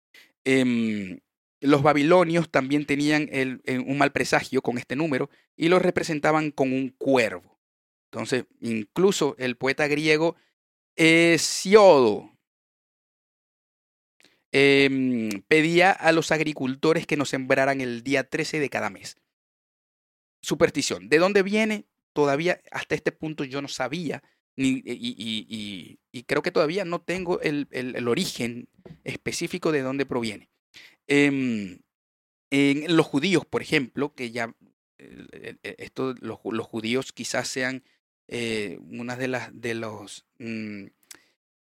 Em, 0.43 1.19
los 1.61 1.81
babilonios 1.81 2.49
también 2.49 2.85
tenían 2.85 3.27
eh, 3.31 3.79
un 3.79 3.97
mal 3.97 4.11
presagio 4.11 4.61
con 4.61 4.77
este 4.77 4.95
número 4.95 5.29
y 5.57 5.69
lo 5.69 5.79
representaban 5.79 6.51
con 6.51 6.71
un 6.73 6.89
cuervo. 6.89 7.58
Entonces, 8.11 8.45
incluso 8.59 9.35
el 9.37 9.55
poeta 9.55 9.87
griego 9.87 10.35
Hesiodo 10.95 12.35
em, 14.51 15.29
pedía 15.47 15.91
a 15.91 16.11
los 16.11 16.31
agricultores 16.31 17.05
que 17.05 17.17
nos 17.17 17.29
sembraran 17.29 17.81
el 17.81 18.03
día 18.03 18.23
13 18.27 18.59
de 18.59 18.69
cada 18.69 18.89
mes. 18.89 19.17
Superstición. 20.41 21.07
¿De 21.07 21.19
dónde 21.19 21.43
viene? 21.43 21.85
Todavía 22.13 22.59
hasta 22.71 22.95
este 22.95 23.11
punto 23.11 23.43
yo 23.43 23.61
no 23.61 23.67
sabía 23.67 24.23
ni, 24.55 24.81
y, 24.83 26.23
creo 26.25 26.41
que 26.41 26.51
todavía 26.51 26.83
no 26.83 26.99
tengo 26.99 27.39
el, 27.41 27.67
origen 28.07 28.67
específico 29.03 29.71
de 29.71 29.83
dónde 29.83 30.05
proviene. 30.05 30.49
Em, 31.07 31.79
en 32.49 32.97
los 32.97 33.05
judíos, 33.05 33.45
por 33.45 33.61
ejemplo, 33.61 34.13
que 34.15 34.31
ya 34.31 34.53
esto, 35.63 36.15
los, 36.19 36.39
los 36.43 36.67
judíos 36.67 37.13
quizás 37.13 37.47
sean 37.47 37.83
eh, 38.31 38.77
de 38.79 39.27
las 39.27 39.49
de 39.59 39.73
los 39.73 40.25
mm, 40.37 40.85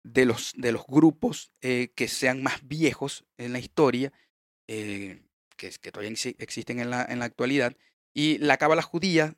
de 0.03 0.25
los 0.25 0.53
de 0.57 0.71
los 0.73 0.85
grupos 0.85 1.53
eh, 1.61 1.93
que 1.95 2.09
sean 2.09 2.43
más 2.43 2.67
viejos 2.67 3.23
en 3.37 3.53
la 3.53 3.59
historia 3.59 4.11
eh, 4.67 5.21
que, 5.55 5.69
que, 5.69 5.91
todavía 5.91 6.13
existen 6.39 6.79
en 6.79 6.89
la, 6.89 7.05
en 7.07 7.19
la 7.19 7.25
actualidad 7.25 7.77
y 8.13 8.37
la 8.39 8.57
cábala 8.57 8.81
judía 8.81 9.35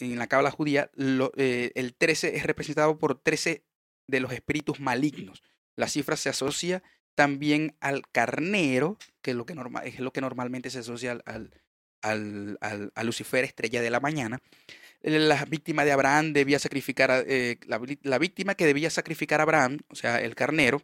en 0.00 0.18
la 0.18 0.26
cábala 0.26 0.50
judía 0.50 0.90
lo, 0.94 1.32
el 1.36 1.94
13 1.94 2.36
es 2.36 2.42
representado 2.42 2.98
por 2.98 3.16
13 3.22 3.62
de 4.08 4.20
los 4.20 4.32
espíritus 4.32 4.78
malignos. 4.78 5.42
La 5.74 5.88
cifra 5.88 6.16
se 6.16 6.28
asocia 6.28 6.82
también 7.14 7.76
al 7.80 8.02
carnero 8.10 8.98
que 9.22 9.30
es 9.30 9.36
lo 9.36 9.46
que, 9.46 9.54
normal, 9.54 9.86
es 9.86 10.00
lo 10.00 10.12
que 10.12 10.20
normalmente 10.20 10.70
se 10.70 10.80
asocia 10.80 11.12
al, 11.12 11.54
al, 12.02 12.58
al, 12.60 12.92
al 12.94 13.06
Lucifer 13.06 13.44
estrella 13.44 13.80
de 13.80 13.90
la 13.90 14.00
mañana 14.00 14.42
la 15.02 15.44
víctima 15.44 15.84
de 15.84 15.92
Abraham 15.92 16.32
debía 16.32 16.58
sacrificar, 16.58 17.24
eh, 17.26 17.58
la, 17.66 18.18
víctima 18.18 18.54
que 18.54 18.66
debía 18.66 18.90
sacrificar 18.90 19.40
a 19.40 19.44
Abraham, 19.44 19.78
o 19.88 19.94
sea, 19.94 20.20
el 20.20 20.34
carnero, 20.34 20.82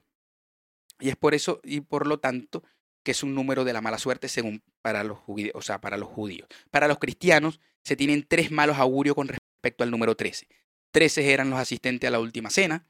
y 1.00 1.08
es 1.08 1.16
por 1.16 1.34
eso 1.34 1.60
y 1.64 1.80
por 1.80 2.06
lo 2.06 2.20
tanto 2.20 2.62
que 3.02 3.10
es 3.10 3.22
un 3.22 3.34
número 3.34 3.64
de 3.64 3.72
la 3.72 3.80
mala 3.80 3.98
suerte 3.98 4.28
según 4.28 4.62
para 4.80 5.02
los 5.04 5.18
judíos, 5.18 5.52
o 5.54 5.62
sea, 5.62 5.80
para 5.80 5.96
los 5.96 6.08
judíos. 6.08 6.48
Para 6.70 6.88
los 6.88 6.98
cristianos 6.98 7.60
se 7.82 7.96
tienen 7.96 8.24
tres 8.28 8.50
malos 8.50 8.78
augurios 8.78 9.16
con 9.16 9.28
respecto 9.28 9.82
al 9.82 9.90
número 9.90 10.16
13. 10.16 10.46
Trece 10.92 11.32
eran 11.32 11.50
los 11.50 11.58
asistentes 11.58 12.06
a 12.06 12.10
la 12.12 12.20
última 12.20 12.50
cena, 12.50 12.86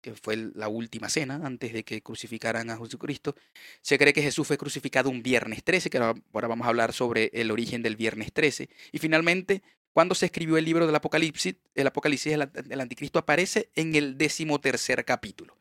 que 0.00 0.14
fue 0.14 0.36
la 0.54 0.68
última 0.68 1.08
cena 1.08 1.40
antes 1.42 1.72
de 1.72 1.84
que 1.84 2.02
crucificaran 2.02 2.70
a 2.70 2.78
Jesucristo. 2.78 3.34
Se 3.80 3.98
cree 3.98 4.12
que 4.12 4.22
Jesús 4.22 4.46
fue 4.46 4.58
crucificado 4.58 5.10
un 5.10 5.22
viernes 5.22 5.64
13, 5.64 5.90
que 5.90 5.98
ahora 5.98 6.48
vamos 6.48 6.66
a 6.66 6.68
hablar 6.68 6.92
sobre 6.92 7.30
el 7.32 7.50
origen 7.50 7.82
del 7.82 7.96
viernes 7.96 8.32
13. 8.32 8.68
Y 8.92 8.98
finalmente, 8.98 9.62
cuando 9.98 10.14
se 10.14 10.26
escribió 10.26 10.56
el 10.56 10.64
libro 10.64 10.86
del 10.86 10.94
Apocalipsis, 10.94 11.56
el 11.74 11.86
Apocalipsis 11.88 12.38
del 12.38 12.80
Anticristo 12.80 13.18
aparece 13.18 13.68
en 13.74 13.96
el 13.96 14.16
decimotercer 14.16 15.04
capítulo. 15.04 15.56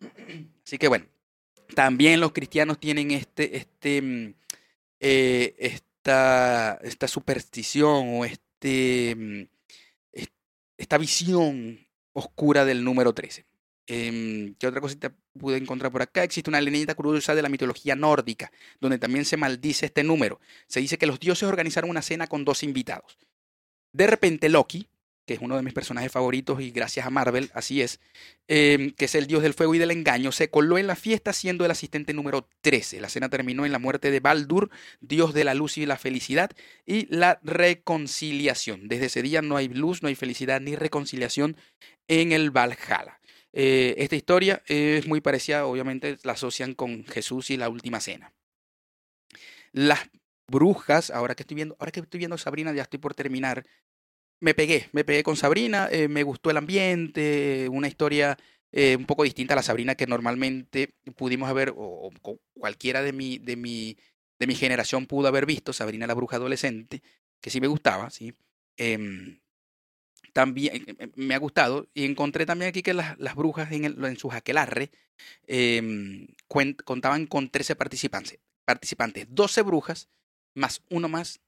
Así 0.64 0.78
que 0.78 0.88
bueno, 0.88 1.04
también 1.74 2.18
los 2.18 2.32
cristianos 2.32 2.80
tienen 2.80 3.10
este, 3.10 3.54
este, 3.54 4.00
mm, 4.00 4.34
eh, 4.98 5.56
esta, 5.58 6.80
esta 6.82 7.06
superstición 7.06 8.14
o 8.14 8.24
este, 8.24 9.14
mm, 9.14 9.42
esta 10.78 10.96
visión 10.96 11.86
oscura 12.14 12.64
del 12.64 12.82
número 12.82 13.12
13. 13.12 13.44
Em, 13.88 14.54
¿Qué 14.54 14.68
otra 14.68 14.80
cosita 14.80 15.14
pude 15.38 15.58
encontrar 15.58 15.92
por 15.92 16.00
acá? 16.00 16.24
Existe 16.24 16.48
una 16.48 16.62
leyenda 16.62 16.94
curiosa 16.94 17.34
de 17.34 17.42
la 17.42 17.50
mitología 17.50 17.94
nórdica, 17.94 18.50
donde 18.80 18.98
también 18.98 19.26
se 19.26 19.36
maldice 19.36 19.84
este 19.84 20.02
número. 20.02 20.40
Se 20.66 20.80
dice 20.80 20.96
que 20.96 21.06
los 21.06 21.20
dioses 21.20 21.46
organizaron 21.46 21.90
una 21.90 22.00
cena 22.00 22.26
con 22.26 22.46
dos 22.46 22.62
invitados. 22.62 23.18
De 23.96 24.06
repente 24.06 24.50
Loki, 24.50 24.86
que 25.24 25.32
es 25.32 25.40
uno 25.40 25.56
de 25.56 25.62
mis 25.62 25.72
personajes 25.72 26.12
favoritos 26.12 26.60
y 26.60 26.70
gracias 26.70 27.06
a 27.06 27.10
Marvel, 27.10 27.50
así 27.54 27.80
es, 27.80 27.98
em, 28.46 28.90
que 28.90 29.06
es 29.06 29.14
el 29.14 29.26
dios 29.26 29.42
del 29.42 29.54
fuego 29.54 29.74
y 29.74 29.78
del 29.78 29.90
engaño, 29.90 30.32
se 30.32 30.50
coló 30.50 30.76
en 30.76 30.86
la 30.86 30.96
fiesta 30.96 31.32
siendo 31.32 31.64
el 31.64 31.70
asistente 31.70 32.12
número 32.12 32.46
13. 32.60 33.00
La 33.00 33.08
cena 33.08 33.30
terminó 33.30 33.64
en 33.64 33.72
la 33.72 33.78
muerte 33.78 34.10
de 34.10 34.20
Baldur, 34.20 34.68
dios 35.00 35.32
de 35.32 35.44
la 35.44 35.54
luz 35.54 35.78
y 35.78 35.86
la 35.86 35.96
felicidad, 35.96 36.50
y 36.84 37.06
la 37.06 37.40
reconciliación. 37.42 38.86
Desde 38.86 39.06
ese 39.06 39.22
día 39.22 39.40
no 39.40 39.56
hay 39.56 39.68
luz, 39.68 40.02
no 40.02 40.08
hay 40.08 40.14
felicidad 40.14 40.60
ni 40.60 40.76
reconciliación 40.76 41.56
en 42.06 42.32
el 42.32 42.50
Valhalla. 42.50 43.18
Eh, 43.54 43.94
esta 43.96 44.16
historia 44.16 44.62
es 44.66 45.06
muy 45.06 45.22
parecida, 45.22 45.64
obviamente 45.64 46.18
la 46.22 46.32
asocian 46.32 46.74
con 46.74 47.06
Jesús 47.06 47.50
y 47.50 47.56
la 47.56 47.70
última 47.70 48.00
cena. 48.00 48.34
Las 49.72 50.00
brujas, 50.48 51.10
ahora 51.10 51.34
que 51.34 51.42
estoy 51.42 51.56
viendo, 51.56 51.76
ahora 51.78 51.92
que 51.92 52.00
estoy 52.00 52.18
viendo 52.18 52.38
Sabrina, 52.38 52.72
ya 52.72 52.82
estoy 52.82 52.98
por 52.98 53.14
terminar 53.14 53.64
me 54.40 54.54
pegué, 54.54 54.88
me 54.92 55.04
pegué 55.04 55.22
con 55.22 55.36
Sabrina, 55.36 55.88
eh, 55.90 56.08
me 56.08 56.22
gustó 56.22 56.50
el 56.50 56.56
ambiente, 56.56 57.68
una 57.70 57.88
historia 57.88 58.36
eh, 58.72 58.96
un 58.96 59.06
poco 59.06 59.24
distinta 59.24 59.54
a 59.54 59.56
la 59.56 59.62
Sabrina 59.62 59.94
que 59.94 60.06
normalmente 60.06 60.94
pudimos 61.16 61.48
haber, 61.48 61.72
o, 61.76 62.10
cualquiera 62.54 63.02
de 63.02 63.12
mi, 63.12 63.38
de, 63.38 63.56
mi, 63.56 63.96
de 64.38 64.46
mi 64.46 64.54
generación 64.54 65.06
pudo 65.06 65.28
haber 65.28 65.46
visto, 65.46 65.72
Sabrina 65.72 66.06
la 66.06 66.14
bruja 66.14 66.36
adolescente, 66.36 67.02
que 67.40 67.50
sí 67.50 67.60
me 67.60 67.68
gustaba, 67.68 68.10
sí. 68.10 68.34
Em, 68.76 69.40
también 70.32 70.84
eh, 70.98 71.08
me 71.14 71.34
ha 71.34 71.38
gustado 71.38 71.88
y 71.94 72.04
encontré 72.04 72.44
también 72.44 72.68
aquí 72.68 72.82
que 72.82 72.92
las, 72.92 73.18
las 73.18 73.34
brujas 73.34 73.72
en, 73.72 73.86
el, 73.86 74.04
en 74.04 74.18
su 74.18 74.28
jaquelarre 74.28 74.90
em, 75.46 76.26
contaban 76.84 77.26
con 77.26 77.48
13 77.48 77.76
participantes, 77.76 78.38
participantes, 78.66 79.26
12 79.30 79.62
brujas 79.62 80.10
más 80.54 80.82
uno 80.90 81.08
más, 81.08 81.40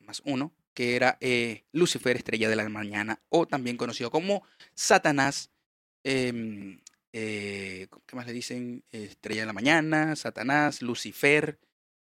más 0.00 0.20
uno, 0.24 0.52
que 0.76 0.94
era 0.94 1.16
eh, 1.22 1.64
Lucifer, 1.72 2.18
estrella 2.18 2.50
de 2.50 2.56
la 2.56 2.68
mañana, 2.68 3.22
o 3.30 3.46
también 3.46 3.78
conocido 3.78 4.10
como 4.10 4.44
Satanás. 4.74 5.50
Em, 6.04 6.82
eh, 7.14 7.88
¿Qué 8.04 8.14
más 8.14 8.26
le 8.26 8.34
dicen? 8.34 8.84
Estrella 8.92 9.40
de 9.40 9.46
la 9.46 9.54
mañana, 9.54 10.14
Satanás, 10.16 10.82
Lucifer, 10.82 11.58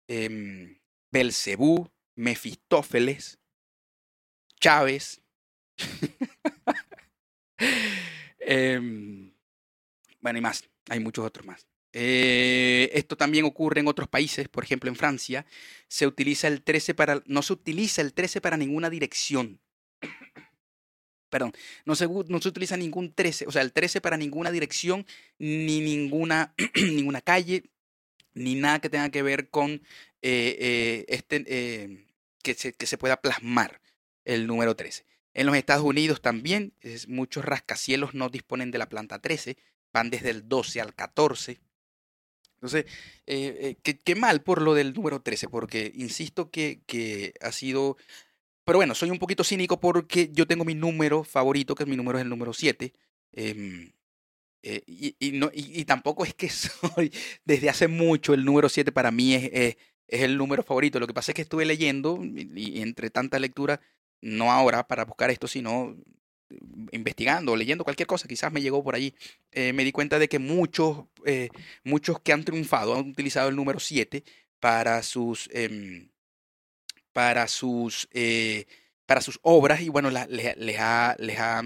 eh, 0.10 0.82
Belcebú, 1.10 1.90
Mefistófeles, 2.16 3.40
Chávez. 4.60 5.22
Em, 8.40 9.34
bueno, 10.22 10.40
y 10.40 10.42
más, 10.42 10.64
hay 10.90 11.00
muchos 11.02 11.26
otros 11.26 11.46
más. 11.46 11.68
Eh, 11.94 12.90
esto 12.94 13.16
también 13.16 13.46
ocurre 13.46 13.80
en 13.80 13.88
otros 13.88 14.08
países, 14.08 14.48
por 14.50 14.64
ejemplo 14.64 14.90
en 14.90 14.96
Francia, 14.96 15.46
se 15.88 16.06
utiliza 16.06 16.48
el 16.48 16.62
13 16.62 16.94
para, 16.94 17.24
no 17.26 17.42
se 17.42 17.54
utiliza 17.54 18.02
el 18.02 18.14
13 18.14 18.42
para 18.42 18.58
ninguna 18.58 18.90
dirección. 18.90 19.60
Perdón, 21.30 21.54
no 21.86 21.96
se, 21.96 22.08
no 22.08 22.42
se 22.42 22.48
utiliza 22.48 22.78
ningún 22.78 23.14
13, 23.14 23.48
o 23.48 23.52
sea, 23.52 23.62
el 23.62 23.74
13 23.74 24.00
para 24.02 24.18
ninguna 24.18 24.52
dirección, 24.52 25.06
ni 25.40 25.82
ninguna, 25.82 26.54
ninguna 26.76 27.22
calle, 27.22 27.64
ni 28.34 28.56
nada 28.56 28.80
que 28.80 28.90
tenga 28.90 29.10
que 29.10 29.24
ver 29.24 29.50
con 29.50 29.82
este, 30.22 31.44
que, 32.44 32.54
se, 32.54 32.74
que 32.74 32.86
se 32.86 32.98
pueda 32.98 33.22
plasmar 33.22 33.82
el 34.24 34.48
número 34.48 34.76
13. 34.76 35.06
En 35.34 35.46
los 35.46 35.56
Estados 35.56 35.84
Unidos 35.84 36.22
también, 36.22 36.74
muchos 37.08 37.46
rascacielos 37.46 38.16
no 38.16 38.30
disponen 38.30 38.72
de 38.72 38.80
la 38.80 38.90
planta 38.90 39.20
13, 39.20 39.58
van 39.94 40.10
desde 40.10 40.32
el 40.32 40.50
12 40.50 40.82
al 40.82 40.96
14. 40.96 41.60
Entonces, 42.58 42.86
eh, 43.28 43.78
eh, 43.86 43.96
qué, 44.04 44.16
mal 44.16 44.42
por 44.42 44.62
lo 44.62 44.74
del 44.74 44.94
número 44.94 45.22
13, 45.22 45.48
porque 45.48 45.92
insisto 45.96 46.50
que, 46.50 46.82
que, 46.88 47.34
ha 47.42 47.52
sido... 47.52 47.98
Pero 48.66 48.80
bueno, 48.80 48.96
soy 48.96 49.12
un 49.12 49.20
poquito 49.20 49.44
cínico 49.44 49.80
porque 49.80 50.30
yo 50.34 50.48
tengo 50.48 50.66
mi 50.66 50.76
número 50.76 51.24
favorito, 51.24 51.76
que 51.76 51.84
es 51.84 51.90
mi 51.90 51.96
número 51.96 52.18
es 52.18 52.24
el 52.24 52.30
número 52.30 52.54
7. 52.54 52.94
Em, 53.34 53.92
eh, 54.64 54.84
y, 55.20 55.32
no, 55.34 55.52
y, 55.54 55.86
tampoco 55.86 56.26
es 56.26 56.34
que 56.34 56.50
soy 56.50 57.14
desde 57.46 57.70
hace 57.70 57.88
mucho 57.88 58.34
el 58.34 58.44
número 58.44 58.70
7 58.70 58.92
para 58.92 59.12
mí 59.12 59.36
es, 59.36 59.50
es, 59.54 59.78
el 60.08 60.38
número 60.38 60.64
favorito. 60.64 61.00
Lo 61.00 61.08
que 61.08 61.14
pasa 61.14 61.32
es 61.32 61.36
que 61.36 61.44
estuve 61.44 61.66
leyendo 61.66 62.20
y 62.24 62.82
entre 62.82 63.10
tanta 63.10 63.40
lectura 63.40 63.80
no 64.22 64.52
ahora 64.52 64.88
para 64.88 65.06
buscar 65.06 65.30
esto, 65.30 65.48
sino 65.48 65.96
investigando 66.92 67.56
leyendo 67.56 67.84
cualquier 67.84 68.08
cosa, 68.08 68.28
quizás 68.28 68.52
me 68.52 68.62
llegó 68.62 68.84
por 68.84 68.96
allí, 68.96 69.14
eh, 69.52 69.74
me 69.74 69.84
di 69.84 69.92
cuenta 69.92 70.20
de 70.20 70.28
que 70.28 70.40
muchos, 70.40 71.06
eh, 71.26 71.50
muchos 71.84 72.20
que 72.22 72.34
han 72.34 72.44
triunfado 72.44 72.96
han 72.96 73.10
utilizado 73.10 73.50
el 73.50 73.56
número 73.56 73.80
7 73.80 74.24
para 74.60 75.04
sus, 75.04 75.50
em, 75.52 76.10
para 77.14 77.48
sus, 77.48 78.08
eh, 78.12 78.66
para 79.06 79.22
sus 79.22 79.40
obras 79.42 79.82
y 79.82 79.90
bueno, 79.90 80.10
les, 80.10 80.22
ha, 80.80 81.16
les, 81.20 81.40
ha, 81.40 81.64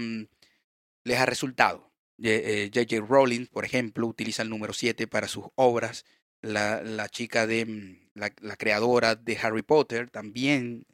les 1.04 1.18
ha 1.18 1.26
resultado. 1.26 1.90
J.J. 2.18 3.00
Rowling, 3.00 3.46
por 3.46 3.64
ejemplo, 3.64 4.06
utiliza 4.06 4.42
el 4.42 4.50
número 4.50 4.72
7 4.72 5.06
para 5.08 5.28
sus 5.28 5.46
obras. 5.56 6.04
La, 6.40 6.82
la 6.82 7.08
chica 7.08 7.46
de 7.46 7.66
mm, 7.66 8.10
la, 8.14 8.32
la, 8.40 8.56
creadora 8.56 9.14
de 9.14 9.38
Harry 9.38 9.62
Potter 9.62 10.10
también 10.10 10.84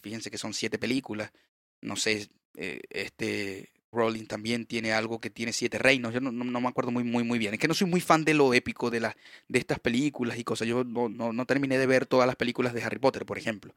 fíjense 0.00 0.30
que 0.30 0.38
son 0.38 0.54
siete 0.54 0.78
películas. 0.78 1.32
No 1.80 1.96
sé, 1.96 2.28
eh, 2.54 2.80
este 2.90 3.70
Rowling 3.92 4.26
también 4.26 4.66
tiene 4.66 4.92
algo 4.92 5.20
que 5.20 5.30
tiene 5.30 5.52
siete 5.52 5.78
reinos. 5.78 6.12
Yo 6.12 6.20
no, 6.20 6.32
no, 6.32 6.60
me 6.60 6.68
acuerdo 6.68 6.90
muy, 6.90 7.04
muy, 7.04 7.24
muy 7.24 7.38
bien. 7.38 7.54
Es 7.54 7.60
que 7.60 7.68
no 7.68 7.74
soy 7.74 7.88
muy 7.88 8.00
fan 8.00 8.24
de 8.24 8.34
lo 8.34 8.52
épico 8.52 8.90
de, 8.90 9.00
la, 9.00 9.16
de 9.48 9.58
estas 9.58 9.78
películas 9.78 10.38
y 10.38 10.44
cosas. 10.44 10.66
Yo 10.68 10.84
no, 10.84 11.08
no, 11.08 11.46
terminé 11.46 11.78
de 11.78 11.86
ver 11.86 12.06
todas 12.06 12.26
las 12.26 12.36
películas 12.36 12.74
de 12.74 12.82
Harry 12.82 12.98
Potter, 12.98 13.24
por 13.24 13.38
ejemplo. 13.38 13.74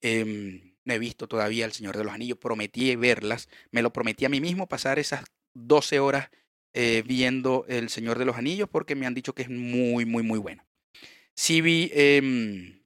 Eh, 0.00 0.74
no 0.84 0.94
he 0.94 0.98
visto 0.98 1.26
todavía 1.26 1.64
El 1.64 1.72
Señor 1.72 1.96
de 1.96 2.04
los 2.04 2.14
Anillos. 2.14 2.38
Prometí 2.38 2.94
verlas. 2.96 3.48
Me 3.70 3.82
lo 3.82 3.92
prometí 3.92 4.24
a 4.24 4.28
mí 4.28 4.40
mismo 4.40 4.68
pasar 4.68 4.98
esas 4.98 5.24
12 5.54 5.98
horas 6.00 6.30
eh, 6.72 7.02
viendo 7.06 7.64
El 7.68 7.88
Señor 7.88 8.18
de 8.18 8.24
los 8.24 8.36
Anillos 8.36 8.68
porque 8.70 8.94
me 8.94 9.06
han 9.06 9.14
dicho 9.14 9.34
que 9.34 9.42
es 9.42 9.50
muy, 9.50 10.04
muy, 10.04 10.22
muy 10.22 10.38
bueno. 10.38 10.64
Sí 11.34 11.60
vi 11.60 11.90
em, 11.92 12.82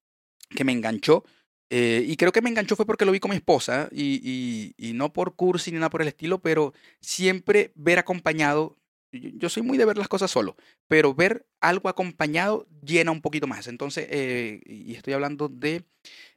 que 0.49 0.64
me 0.64 0.73
enganchó 0.73 1.25
eh, 1.73 2.05
y 2.05 2.17
creo 2.17 2.33
que 2.33 2.43
me 2.43 2.50
enganchó 2.50 2.75
fue 2.75 2.85
porque 2.85 3.05
lo 3.05 3.12
vi 3.12 3.21
con 3.21 3.31
mi 3.31 3.37
esposa 3.37 3.89
y, 3.93 4.75
y, 4.77 4.93
no 4.93 5.12
por 5.12 5.37
cursi 5.37 5.71
ni 5.71 5.77
nada 5.79 5.89
por 5.89 6.03
el 6.03 6.09
estilo, 6.09 6.41
pero 6.41 6.75
siempre 7.00 7.71
ver 7.77 8.00
acompañado, 8.00 8.77
yo, 9.12 9.49
soy 9.49 9.62
muy 9.62 9.79
de 9.79 9.85
ver 9.85 9.97
las 9.97 10.09
cosas 10.09 10.33
solo, 10.33 10.57
pero 10.89 11.15
ver 11.15 11.47
algo 11.61 11.89
acompañado 11.89 12.67
llena 12.83 13.12
un 13.12 13.21
poquito 13.21 13.47
más. 13.47 13.69
Entonces, 13.69 14.09
eh, 14.11 14.61
y 14.67 14.95
estoy 14.95 15.15
hablando 15.15 15.49
de... 15.49 15.85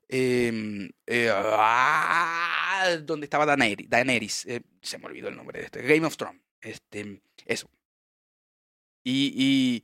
Eh, 0.10 0.92
ah, 1.32 2.98
donde 3.04 3.26
estaba 3.26 3.48
Daenerys, 3.48 3.90
Daenerys 3.90 4.48
se 4.82 4.98
me 5.00 5.06
olvidó 5.06 5.30
el 5.30 5.36
nombre 5.36 5.60
de 5.60 5.66
este, 5.66 5.82
Game 5.82 6.06
of 6.06 6.16
Thrones, 6.16 6.42
este, 6.62 7.22
eso. 7.48 7.68
Y, 9.04 9.84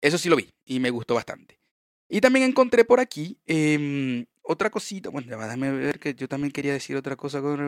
eso 0.00 0.16
sí 0.16 0.30
lo 0.30 0.36
vi 0.36 0.48
y 0.64 0.80
me 0.80 0.90
gustó 0.90 1.14
bastante. 1.14 1.58
Y 2.08 2.22
también 2.22 2.46
encontré 2.46 2.86
por 2.86 3.00
aquí 3.00 3.38
eh, 3.46 4.24
otra 4.50 4.70
cosita, 4.70 5.10
bueno, 5.10 5.36
déjame 5.36 5.70
ver 5.70 6.00
que 6.00 6.14
yo 6.14 6.26
también 6.26 6.52
quería 6.52 6.72
decir 6.72 6.96
otra 6.96 7.16
cosa 7.16 7.42
con 7.42 7.60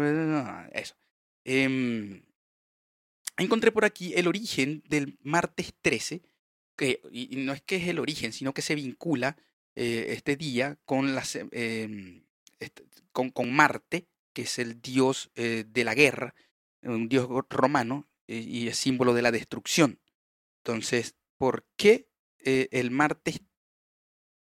eso. 0.73 0.97
Em, 1.45 2.23
encontré 3.37 3.71
por 3.71 3.85
aquí 3.85 4.15
el 4.15 4.27
origen 4.27 4.83
del 4.89 5.19
martes 5.23 5.75
13, 5.83 6.23
que 6.77 7.03
y 7.13 7.37
no 7.37 7.53
es 7.53 7.61
que 7.61 7.77
es 7.77 7.87
el 7.87 7.99
origen, 7.99 8.33
sino 8.33 8.55
que 8.55 8.63
se 8.63 8.75
vincula 8.75 9.37
eh, 9.77 10.07
este 10.09 10.37
día 10.37 10.79
con, 10.87 11.15
las, 11.15 11.37
em, 11.37 12.25
con, 13.13 13.29
con, 13.29 13.53
Marte, 13.53 14.09
que 14.33 14.43
es 14.43 14.59
el 14.59 14.81
dios 14.81 15.31
eh, 15.35 15.65
de 15.69 15.85
la 15.85 15.95
guerra, 15.95 16.35
un 16.81 17.11
dios 17.11 17.29
romano 17.51 18.09
eh, 18.27 18.39
y 18.39 18.69
es 18.69 18.79
símbolo 18.79 19.13
de 19.13 19.21
la 19.21 19.33
destrucción. 19.33 20.01
Entonces, 20.65 21.15
¿por 21.37 21.67
qué 21.77 22.09
el 22.39 22.91
martes? 22.91 23.43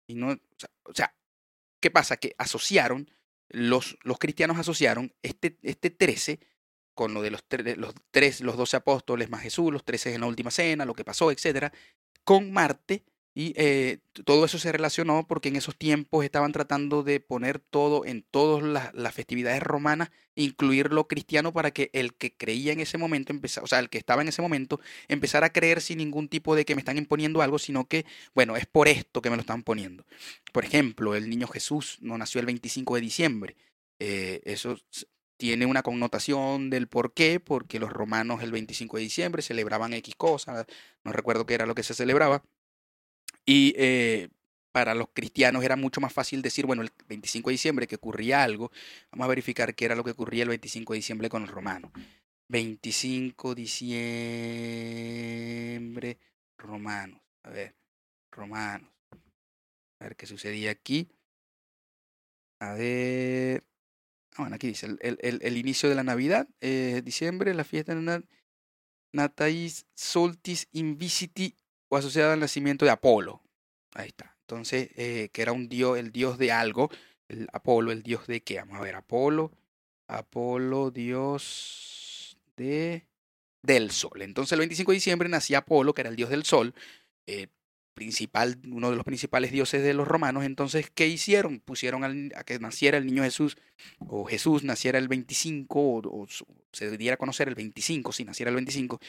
Y 0.09 0.17
no, 0.17 0.33
o 0.83 0.95
sea, 0.95 1.15
¿Qué 1.85 1.91
pasa? 1.91 2.17
Que 2.17 2.35
asociaron, 2.39 3.11
los, 3.51 3.99
los 4.05 4.17
cristianos 4.19 4.57
asociaron 4.57 5.13
este, 5.21 5.59
este 5.61 5.91
13 5.91 6.41
con 6.95 7.13
lo 7.13 7.21
de 7.21 7.31
los, 7.31 7.45
los 7.77 7.95
tres, 8.11 8.41
los 8.41 8.57
doce 8.57 8.79
apóstoles 8.79 9.29
más 9.29 9.43
Jesús, 9.43 9.71
los 9.71 9.85
trece 9.85 10.15
en 10.15 10.23
la 10.23 10.27
última 10.27 10.51
cena, 10.51 10.87
lo 10.87 10.95
que 10.95 11.05
pasó, 11.05 11.31
etcétera, 11.31 11.75
con 12.25 12.53
Marte 12.53 13.05
y 13.35 13.53
eh, 13.57 13.99
todo 14.25 14.45
eso 14.45 14.59
se 14.61 14.71
relacionó 14.71 15.27
porque 15.27 15.49
en 15.49 15.57
esos 15.57 15.77
tiempos 15.77 16.25
estaban 16.25 16.53
tratando 16.53 17.03
de 17.03 17.19
poner 17.19 17.59
todo 17.59 18.07
en 18.07 18.23
todas 18.23 18.93
las, 18.95 19.15
festividades 19.15 19.61
romanas, 19.61 20.11
incluir 20.37 20.93
lo 20.93 21.09
cristiano 21.09 21.53
para 21.53 21.73
que 21.73 21.91
el 21.93 22.15
que 22.15 22.33
creía 22.33 22.73
en 22.73 22.79
ese 22.79 22.97
momento, 22.97 23.33
empezara, 23.33 23.65
o 23.65 23.67
sea, 23.67 23.81
el 23.81 23.91
que 23.91 23.99
estaba 23.99 24.23
en 24.23 24.29
ese 24.29 24.41
momento, 24.41 24.81
empezara 25.09 25.49
a 25.49 25.53
creer 25.53 25.81
sin 25.81 25.99
ningún 25.99 26.29
tipo 26.29 26.55
de 26.55 26.65
que 26.65 26.77
me 26.77 26.81
están 26.81 26.97
imponiendo 26.97 27.43
algo, 27.43 27.59
sino 27.59 27.89
que, 27.89 28.07
bueno, 28.37 28.57
es 28.57 28.67
por 28.67 28.87
esto 28.87 29.21
que 29.21 29.31
me 29.31 29.37
lo 29.37 29.41
están 29.41 29.65
poniendo. 29.65 30.05
Por 30.53 30.65
ejemplo, 30.65 31.17
el 31.17 31.29
niño 31.29 31.49
Jesús 31.49 31.99
no 32.01 32.17
nació 32.17 32.41
el 32.41 32.47
25 32.47 32.95
de 32.95 33.01
diciembre. 33.01 33.57
Eh, 33.99 34.43
eso 34.45 34.79
tiene 35.37 35.67
una 35.67 35.83
connotación 35.83 36.71
del 36.71 36.87
por 36.87 37.15
qué, 37.15 37.41
porque 37.41 37.81
los 37.81 37.93
romanos 37.93 38.43
el 38.45 38.53
25 38.53 38.97
de 38.99 39.03
diciembre 39.03 39.43
celebraban 39.43 39.93
X 39.93 40.15
cosas, 40.15 40.67
no 41.03 41.13
recuerdo 41.13 41.47
qué 41.47 41.55
era 41.55 41.67
lo 41.67 41.75
que 41.75 41.83
se 41.83 41.95
celebraba 41.95 42.45
y 43.47 43.75
eh, 43.77 44.29
para 44.73 44.95
los 44.95 45.09
cristianos 45.13 45.65
era 45.65 45.77
mucho 45.77 46.01
más 46.01 46.13
fácil 46.13 46.43
decir, 46.43 46.67
bueno, 46.67 46.83
el 46.83 46.91
25 47.09 47.51
de 47.51 47.55
diciembre 47.55 47.87
que 47.87 47.97
ocurría 47.97 48.43
algo, 48.43 48.71
vamos 49.13 49.27
a 49.27 49.29
verificar 49.29 49.75
qué 49.75 49.85
era 49.85 49.95
lo 49.95 50.03
que 50.03 50.11
ocurría 50.11 50.43
el 50.43 50.49
25 50.49 50.93
de 50.93 50.99
diciembre 50.99 51.29
con 51.29 51.43
los 51.43 51.51
romanos. 51.51 51.93
25 52.49 53.55
de 53.55 53.63
diciembre, 53.63 56.19
romanos. 56.59 57.21
A 57.45 57.51
ver, 57.51 57.77
romanos. 58.33 58.91
A 60.01 60.05
ver 60.05 60.17
qué 60.17 60.27
sucedía 60.27 60.73
aquí. 60.73 61.09
A 62.61 62.75
ver. 62.75 63.63
Ah, 64.33 64.43
bueno, 64.43 64.57
aquí 64.57 64.67
dice 64.67 64.87
el, 64.87 64.99
el, 65.01 65.39
el 65.41 65.57
inicio 65.57 65.89
de 65.89 65.95
la 65.95 66.03
Navidad, 66.03 66.49
eh, 66.61 67.01
diciembre, 67.05 67.55
la 67.55 67.63
fiesta 67.63 67.95
de 67.95 68.25
Natais 69.13 69.87
Soltis 69.95 70.67
Asociado 71.97 72.33
al 72.33 72.41
nacimiento 72.41 72.85
de 72.85 72.91
Apolo. 72.91 73.43
Ahí 73.95 74.09
está. 74.09 74.37
Entonces, 74.41 74.91
eh, 74.97 75.31
que 75.33 75.43
era 75.43 75.53
un 75.53 75.69
dios, 75.69 75.99
el 75.99 76.13
dios 76.13 76.39
de 76.39 76.53
algo. 76.53 76.91
El 77.29 77.49
Apolo, 77.53 77.93
el 77.93 78.03
dios 78.03 78.27
de 78.27 78.43
qué? 78.43 78.57
Vamos 78.59 78.77
a 78.79 78.83
ver, 78.83 78.95
Apolo. 78.97 79.53
Apolo, 80.07 80.91
dios 80.91 82.39
de 82.57 83.07
del 83.63 83.91
sol. 83.91 84.21
Entonces, 84.21 84.53
el 84.53 84.59
25 84.59 84.93
de 84.93 84.97
diciembre 84.97 85.29
nacía 85.29 85.59
Apolo, 85.59 85.95
que 85.95 86.03
era 86.03 86.11
el 86.11 86.17
dios 86.17 86.29
del 86.31 86.45
sol. 86.45 86.75
Eh, 87.27 87.49
principal, 87.95 88.59
uno 88.71 88.91
de 88.91 88.97
los 88.97 89.05
principales 89.05 89.53
dioses 89.53 89.83
de 89.83 89.95
los 89.95 90.07
romanos. 90.07 90.45
Entonces, 90.45 90.91
¿qué 90.95 91.07
hicieron? 91.07 91.61
Pusieron 91.61 92.05
a 92.05 92.45
que 92.45 92.59
naciera 92.59 92.99
el 92.99 93.07
niño 93.07 93.23
Jesús, 93.23 93.57
o 94.07 94.25
Jesús 94.25 94.65
naciera 94.65 94.99
el 94.99 95.09
25, 95.09 95.81
o, 95.81 96.27
se 96.73 96.97
diera 96.97 97.15
a 97.15 97.17
conocer 97.17 97.49
el 97.49 97.55
25, 97.55 98.13
si 98.13 98.25
naciera 98.25 98.51
el 98.51 98.57
25, 98.57 99.01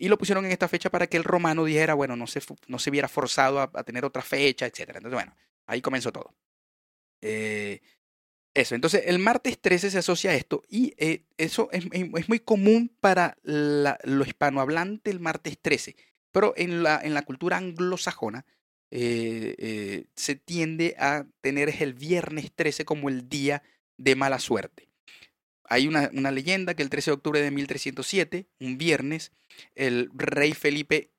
y 0.00 0.08
lo 0.08 0.16
pusieron 0.16 0.46
en 0.46 0.50
esta 0.50 0.66
fecha 0.66 0.88
para 0.88 1.06
que 1.06 1.18
el 1.18 1.24
romano 1.24 1.62
dijera, 1.62 1.92
bueno, 1.92 2.16
no 2.16 2.26
se, 2.26 2.40
no 2.68 2.78
se 2.78 2.90
viera 2.90 3.06
forzado 3.06 3.60
a, 3.60 3.84
tener 3.84 4.06
otra 4.06 4.22
fecha, 4.22 4.64
etc. 4.64 4.80
Entonces, 4.94 5.12
bueno, 5.12 5.36
ahí 5.66 5.82
comenzó 5.82 6.10
todo. 6.10 6.34
Eh, 7.20 7.82
eso, 8.54 8.74
entonces 8.74 9.02
el 9.04 9.18
martes 9.18 9.60
13 9.60 9.90
se 9.90 9.98
asocia 9.98 10.30
a 10.30 10.34
esto 10.34 10.62
y 10.68 10.94
eh, 10.96 11.26
eso 11.36 11.68
es, 11.70 11.84
muy 12.28 12.40
común 12.40 12.96
para 12.98 13.36
la, 13.42 13.98
lo 14.02 14.24
hispanohablante 14.24 15.10
el 15.10 15.20
martes 15.20 15.58
13 15.60 15.94
pero 16.32 16.54
en 16.56 16.82
la, 16.82 16.98
en 17.00 17.14
la 17.14 17.22
cultura 17.22 17.58
anglosajona 17.58 18.46
eh, 18.90 20.06
se 20.16 20.34
tiende 20.34 20.96
a 20.98 21.26
tener 21.42 21.68
el 21.80 21.94
viernes 21.94 22.50
13 22.52 22.84
como 22.84 23.08
el 23.08 23.28
día 23.28 23.62
de 23.98 24.16
mala 24.16 24.40
suerte. 24.40 24.89
Hay 25.70 25.86
una, 25.86 26.10
leyenda 26.32 26.74
que 26.74 26.82
el 26.82 26.90
13 26.90 27.12
de 27.12 27.14
octubre 27.14 27.40
de 27.40 27.52
1307, 27.52 28.46
un 28.58 28.76
viernes, 28.76 29.30
el 29.76 30.10
rey 30.14 30.52
Felipe 30.52 31.12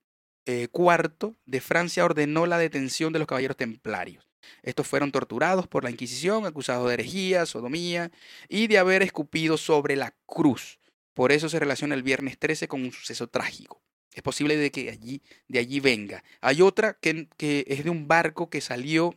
IV 0.46 1.10
eh, 1.24 1.34
de 1.46 1.62
Francia 1.62 2.04
ordenó 2.04 2.46
la 2.46 2.58
detención 2.58 3.14
de 3.14 3.20
los 3.20 3.30
caballeros 3.30 3.56
templarios. 3.56 4.28
Estos 4.62 4.86
fueron 4.88 5.14
torturados 5.14 5.68
por 5.68 5.86
la 5.86 5.90
Inquisición, 5.90 6.46
acusados 6.46 6.86
de 6.90 6.96
herejía, 6.96 7.46
sodomía 7.46 8.12
y 8.50 8.68
de 8.68 8.78
haber 8.78 9.04
escupido 9.04 9.56
sobre 9.56 9.96
la 9.96 10.14
cruz. 10.26 10.80
Por 11.14 11.32
eso 11.32 11.48
se 11.48 11.60
relaciona 11.60 11.96
el 11.96 12.04
viernes 12.04 12.38
13 12.38 12.68
con 12.68 12.84
un 12.84 12.92
suceso 12.92 13.28
trágico. 13.28 13.82
Es 14.14 14.22
posible 14.22 14.58
de 14.58 14.70
que 14.70 14.90
allí, 14.90 15.22
de 15.48 15.60
allí 15.60 15.80
venga. 15.80 16.26
Hay 16.42 16.62
otra 16.62 16.98
que, 17.00 17.30
que 17.38 17.64
es 17.68 17.86
de 17.86 17.90
un 17.90 18.10
barco 18.10 18.50
que 18.50 18.60
salió 18.60 19.16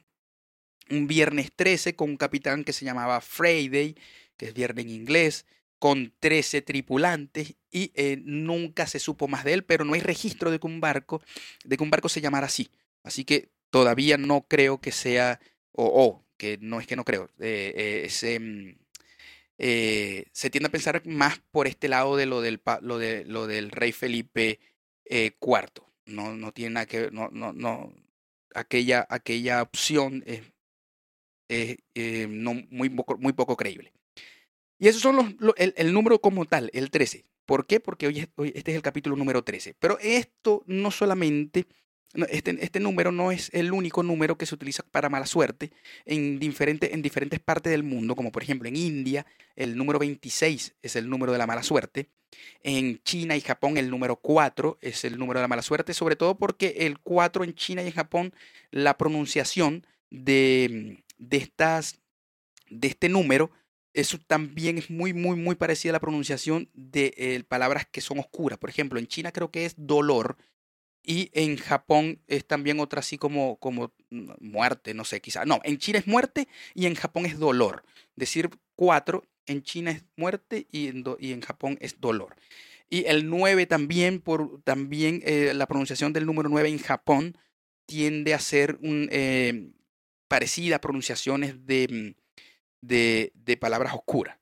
un 0.91 1.09
viernes 1.09 1.51
13 1.57 1.97
con 1.97 2.11
un 2.11 2.17
capitán 2.17 2.63
que 2.63 2.73
se 2.73 2.85
llamaba 2.85 3.21
Friday, 3.21 3.97
que 4.37 4.47
es 4.47 4.55
viernes 4.55 4.85
en 4.85 4.91
inglés, 4.91 5.47
con 5.85 6.15
13 6.19 6.63
tripulantes 6.63 7.57
y 7.71 7.93
eh, 7.95 8.19
nunca 8.25 8.87
se 8.87 8.99
supo 8.99 9.29
más 9.29 9.45
de 9.45 9.53
él, 9.53 9.65
pero 9.65 9.85
no 9.85 9.93
hay 9.93 10.01
registro 10.01 10.51
de 10.51 10.59
que 10.59 10.67
un 10.67 10.81
barco, 10.81 11.21
de 11.63 11.77
que 11.77 11.83
un 11.83 11.91
barco 11.91 12.09
se 12.09 12.23
llamara 12.23 12.47
así. 12.47 12.71
Así 13.03 13.27
que 13.27 13.51
todavía 13.69 14.17
no 14.17 14.47
creo 14.49 14.81
que 14.81 14.93
sea, 14.93 15.41
o, 15.73 16.25
que 16.39 16.57
no 16.59 16.81
es 16.81 16.87
que 16.87 16.97
no 16.97 17.05
creo, 17.05 17.29
eh, 17.39 18.09
eh, 18.09 18.41
mm, 18.41 18.79
se 20.33 20.51
tiende 20.51 20.69
a 20.69 20.73
pensar 20.73 21.07
más 21.07 21.41
por 21.51 21.67
este 21.67 21.89
lado 21.89 22.17
de 22.17 22.25
lo 22.25 22.41
del, 22.41 22.63
lo 22.81 22.97
de, 22.97 23.27
lo 23.27 23.47
del 23.47 23.71
rey 23.71 23.93
Felipe 23.93 24.61
IV. 25.05 25.85
No, 26.07 26.35
no 26.35 26.53
tiene 26.53 26.71
nada 26.71 26.87
que 26.87 27.11
no, 27.11 27.29
no, 27.31 27.53
no, 27.53 27.93
aquella, 28.55 29.07
aquella 29.11 29.61
opción 29.61 30.25
es, 30.27 30.41
no, 32.31 32.55
muy, 32.71 32.89
muy 32.89 33.33
poco 33.35 33.55
creíble. 33.55 33.93
Y 34.79 34.89
esos 34.89 35.03
son 35.03 35.37
los, 35.39 35.55
el, 35.57 35.93
número 35.93 36.21
como 36.21 36.47
tal, 36.47 36.71
el 36.73 36.91
13. 36.91 37.25
¿Por 37.47 37.67
qué? 37.67 37.81
Porque 37.81 38.07
hoy, 38.07 38.29
este 38.55 38.71
es 38.73 38.77
el 38.77 38.83
capítulo 38.83 39.17
número 39.17 39.45
13. 39.45 39.75
Pero 39.79 39.99
esto 40.01 40.63
no 40.67 40.91
solamente, 40.91 41.67
este, 42.29 42.57
este 42.61 42.81
número 42.81 43.13
no 43.13 43.31
es 43.31 43.51
el 43.53 43.73
único 43.73 44.03
número 44.03 44.37
que 44.37 44.47
se 44.47 44.55
utiliza 44.55 44.83
para 44.83 45.09
mala 45.09 45.27
suerte 45.27 45.73
en, 46.05 46.39
diferente, 46.39 46.95
en 46.95 47.03
diferentes 47.03 47.41
partes 47.41 47.71
del 47.71 47.83
mundo, 47.83 48.17
como 48.17 48.33
por 48.33 48.43
ejemplo 48.43 48.69
en 48.69 48.77
India, 48.77 49.27
el 49.57 49.77
número 49.77 49.99
26 49.99 50.75
es 50.83 50.97
el 50.97 51.09
número 51.09 51.33
de 51.33 51.39
la 51.39 51.47
mala 51.47 51.63
suerte. 51.63 52.09
En 52.63 53.01
China 53.05 53.37
y 53.37 53.41
Japón 53.41 53.77
el 53.77 53.91
número 53.91 54.17
4 54.17 54.79
es 54.81 55.05
el 55.05 55.19
número 55.19 55.39
de 55.39 55.45
la 55.45 55.49
mala 55.49 55.63
suerte, 55.63 55.95
sobre 55.95 56.17
todo 56.17 56.37
porque 56.37 56.75
el 56.79 56.99
4 56.99 57.45
en 57.45 57.55
China 57.55 57.83
y 57.83 57.87
en 57.87 57.93
Japón, 57.93 58.35
la 58.71 58.99
pronunciación 58.99 59.87
de, 60.11 61.05
de, 61.19 61.37
estas, 61.37 62.01
de 62.71 62.89
este 62.89 63.09
número 63.09 63.53
eso 63.95 64.19
también 64.27 64.77
es 64.77 64.91
muy, 64.91 65.13
muy, 65.13 65.37
muy 65.37 65.55
parecida 65.55 65.93
a 65.93 65.95
la 65.95 66.01
pronunciación 66.01 66.69
de 66.75 67.15
eh, 67.17 67.43
palabras 67.47 67.87
que 67.91 68.01
son 68.01 68.19
oscuras. 68.19 68.59
Por 68.59 68.69
ejemplo, 68.69 68.99
en 68.99 69.07
China 69.07 69.33
creo 69.33 69.51
que 69.51 69.65
es 69.65 69.75
dolor 69.77 70.37
y 71.03 71.31
en 71.33 71.57
Japón 71.57 72.21
es 72.27 72.45
también 72.45 72.81
otra 72.81 73.01
así 73.01 73.19
como, 73.19 73.57
como 73.57 73.93
mm, 74.11 74.33
muerte, 74.41 74.95
no 74.95 75.05
sé, 75.05 75.21
quizá. 75.21 75.45
No, 75.45 75.61
en 75.63 75.79
China 75.79 76.01
es 76.01 76.07
muerte 76.07 76.49
y 76.75 76.87
en 76.87 76.97
Japón 76.97 77.25
es 77.25 77.39
dolor. 77.39 77.85
Decir 78.17 78.51
cuatro, 78.75 79.25
en 79.47 79.63
China 79.63 79.93
es 79.93 80.03
muerte 80.17 80.67
y 80.73 80.89
en, 80.89 81.05
y 81.21 81.33
en 81.33 81.41
Japón 81.41 81.79
es 81.81 82.01
dolor. 82.01 82.35
Y 82.91 83.05
el 83.07 83.29
9 83.29 83.67
también, 83.67 84.21
por, 84.21 84.61
también 84.63 85.23
eh, 85.25 85.53
la 85.55 85.67
pronunciación 85.67 86.13
del 86.13 86.27
número 86.27 86.49
9 86.49 86.69
en 86.69 86.79
Japón 86.79 87.39
tiende 87.87 88.35
a 88.35 88.39
ser 88.39 88.79
un, 88.83 89.09
eh, 89.11 89.71
parecida 90.29 90.77
a 90.77 90.81
pronunciaciones 90.81 91.67
de 91.67 92.15
mm, 92.17 92.24
de, 92.87 93.59
palabras 93.61 93.95
oscuras. 93.95 94.39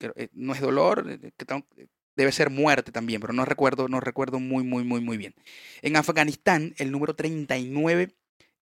Eh, 0.00 0.28
no 0.32 0.54
es 0.54 0.60
dolor, 0.60 1.06
eh, 1.08 1.88
debe 2.16 2.32
ser 2.32 2.50
muerte 2.50 2.92
también, 2.92 3.20
pero 3.20 3.32
no 3.32 3.44
recuerdo, 3.44 3.88
no 3.88 4.00
recuerdo 4.00 4.40
muy, 4.40 4.64
muy, 4.64 4.84
muy, 4.84 5.00
muy 5.00 5.16
bien. 5.16 5.34
En 5.82 5.96
Afganistán, 5.96 6.74
el 6.78 6.90
número 6.90 7.14
39 7.14 8.14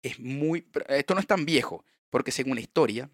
es 0.02 0.18
muy... 0.20 0.66
Esto 0.88 1.14
no 1.14 1.20
es 1.20 1.26
tan 1.26 1.44
viejo, 1.44 1.84
porque 2.10 2.32
según 2.32 2.56
la 2.56 2.60
historia, 2.60 3.10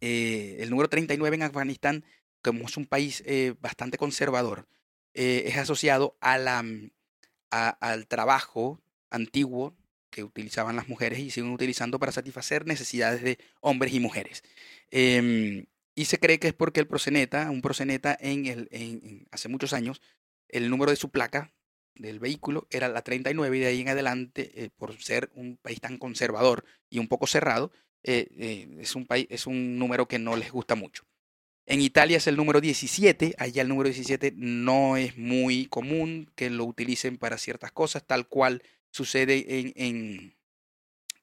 eh, 0.00 0.56
el 0.60 0.70
número 0.70 0.88
39 0.88 1.36
en 1.36 1.42
Afganistán, 1.42 2.04
como 2.42 2.66
es 2.66 2.76
un 2.76 2.86
país 2.86 3.24
bastante 3.60 3.96
conservador, 3.96 4.66
es 5.14 5.56
asociado 5.56 6.16
a 6.20 6.36
la, 6.36 6.62
mm, 6.62 6.90
al 7.50 8.06
trabajo 8.06 8.80
antiguo 9.10 9.74
que 10.14 10.22
utilizaban 10.22 10.76
las 10.76 10.88
mujeres 10.88 11.18
y 11.18 11.30
siguen 11.30 11.50
utilizando 11.50 11.98
para 11.98 12.12
satisfacer 12.12 12.66
necesidades 12.66 13.20
de 13.20 13.36
hombres 13.60 13.92
y 13.92 13.98
mujeres. 13.98 14.44
Em, 14.92 15.66
y 15.96 16.04
se 16.04 16.20
cree 16.20 16.38
que 16.38 16.46
es 16.48 16.54
porque 16.54 16.78
el 16.78 16.86
proseneta, 16.86 17.50
un 17.50 17.60
proseneta 17.60 18.16
en 18.20 18.46
el, 18.46 18.68
en, 18.70 19.26
hace 19.32 19.48
muchos 19.48 19.72
años, 19.72 20.00
el 20.48 20.70
número 20.70 20.92
de 20.92 20.96
su 20.96 21.10
placa 21.10 21.52
del 21.96 22.20
vehículo 22.20 22.68
era 22.70 22.88
la 22.88 23.02
39 23.02 23.56
y 23.56 23.60
de 23.60 23.66
ahí 23.66 23.80
en 23.80 23.88
adelante, 23.88 24.52
eh, 24.54 24.70
por 24.76 24.96
ser 25.02 25.30
un 25.34 25.56
país 25.56 25.80
tan 25.80 25.98
conservador 25.98 26.64
y 26.88 27.00
un 27.00 27.08
poco 27.08 27.26
cerrado, 27.26 27.72
eh, 28.04 28.28
eh, 28.38 28.68
es, 28.78 28.94
un 28.94 29.06
país, 29.06 29.26
es 29.30 29.48
un 29.48 29.80
número 29.80 30.06
que 30.06 30.20
no 30.20 30.36
les 30.36 30.52
gusta 30.52 30.76
mucho. 30.76 31.04
En 31.66 31.80
Italia 31.80 32.18
es 32.18 32.28
el 32.28 32.36
número 32.36 32.60
17, 32.60 33.34
allá 33.36 33.62
el 33.62 33.68
número 33.68 33.88
17 33.88 34.32
no 34.36 34.96
es 34.96 35.16
muy 35.18 35.66
común 35.66 36.30
que 36.36 36.50
lo 36.50 36.66
utilicen 36.66 37.18
para 37.18 37.36
ciertas 37.36 37.72
cosas, 37.72 38.06
tal 38.06 38.28
cual 38.28 38.62
sucede 38.94 39.58
en, 39.58 39.72
en 39.74 40.34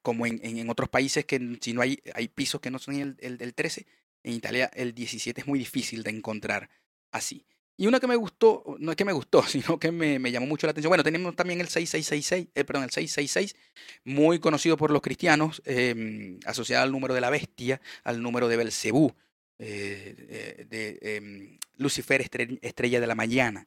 como 0.02 0.26
en, 0.26 0.40
en, 0.44 0.70
otros 0.70 0.90
países 0.90 1.26
que 1.26 1.58
si 1.62 1.74
no 1.74 1.82
hay, 1.82 2.02
hay 2.14 2.28
pisos 2.28 2.60
que 2.60 2.70
no 2.70 2.80
son 2.80 2.96
el, 2.96 3.16
el 3.20 3.38
del 3.38 3.54
13, 3.54 3.86
en 4.24 4.34
Italia 4.34 4.70
el 4.74 4.94
17 4.94 5.42
es 5.42 5.48
muy 5.48 5.58
difícil 5.58 6.04
de 6.04 6.10
encontrar 6.10 6.70
así. 7.12 7.46
Y 7.78 7.88
una 7.88 8.02
que 8.02 8.08
me 8.08 8.18
gustó, 8.18 8.76
no 8.80 8.92
es 8.92 8.98
que 8.98 9.06
me 9.06 9.14
gustó, 9.14 9.42
sino 9.48 9.80
que 9.80 9.92
me, 9.92 10.20
me 10.20 10.32
llamó 10.32 10.48
mucho 10.48 10.68
la 10.68 10.72
atención. 10.72 10.90
Bueno, 10.90 11.04
tenemos 11.04 11.34
también 11.36 11.62
el 11.62 11.68
6666, 11.68 12.50
eh, 12.54 12.64
perdón, 12.66 12.84
el 12.84 12.92
666, 12.92 13.56
muy 14.04 14.40
conocido 14.40 14.76
por 14.76 14.92
los 14.92 15.02
cristianos, 15.02 15.62
eh, 15.66 16.38
asociado 16.46 16.84
al 16.84 16.92
número 16.92 17.14
de 17.14 17.22
la 17.22 17.30
bestia, 17.30 17.80
al 18.04 18.22
número 18.22 18.50
de 18.50 18.58
Belcebú, 18.58 19.16
eh, 19.60 20.16
eh 20.18 20.66
de 20.70 21.16
em, 21.16 21.60
Lucifer, 21.78 22.22
estrella 22.62 23.00
de 23.00 23.08
la 23.08 23.16
mañana. 23.16 23.66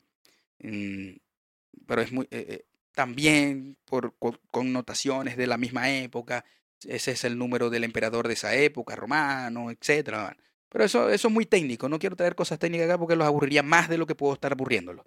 Mm, 0.59 1.17
pero 1.87 2.03
es 2.03 2.13
muy, 2.13 2.29
eh, 2.31 2.65
también 2.95 3.77
por 3.85 4.15
connotaciones 4.51 5.37
de 5.37 5.47
la 5.47 5.59
misma 5.59 5.91
época. 5.91 6.45
Ese 6.87 7.13
es 7.13 7.25
el 7.25 7.39
número 7.39 7.71
del 7.71 7.85
emperador 7.85 8.29
de 8.29 8.35
esa 8.35 8.55
época, 8.55 8.97
romano, 8.97 9.71
etc. 9.71 10.35
Pero 10.69 10.85
eso, 10.85 11.11
eso 11.11 11.29
es 11.29 11.35
muy 11.35 11.47
técnico. 11.47 11.89
No 11.89 11.99
quiero 11.99 12.17
traer 12.17 12.35
cosas 12.35 12.59
técnicas 12.59 12.87
acá 12.87 12.99
porque 12.99 13.17
los 13.17 13.27
aburriría 13.27 13.63
más 13.63 13.89
de 13.89 13.99
lo 13.99 14.07
que 14.07 14.15
puedo 14.15 14.35
estar 14.35 14.53
aburriéndolos. 14.53 15.05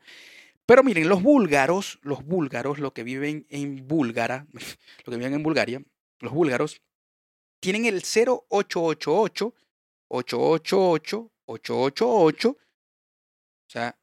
Pero 0.65 0.83
miren, 0.83 1.07
los 1.07 1.23
búlgaros, 1.23 1.99
los 2.01 2.25
búlgaros, 2.25 2.79
los 2.79 2.91
que 2.91 3.03
viven 3.03 3.45
en 3.49 3.87
Búlgara, 3.87 4.47
los 4.53 4.77
que 5.05 5.15
viven 5.17 5.33
en 5.33 5.43
Bulgaria, 5.43 5.81
los 6.19 6.33
búlgaros, 6.33 6.81
tienen 7.59 7.85
el 7.85 8.03
0888 8.03 9.53
888 10.09 11.31
888, 11.47 12.49
o 12.49 12.57
sea, 13.67 13.97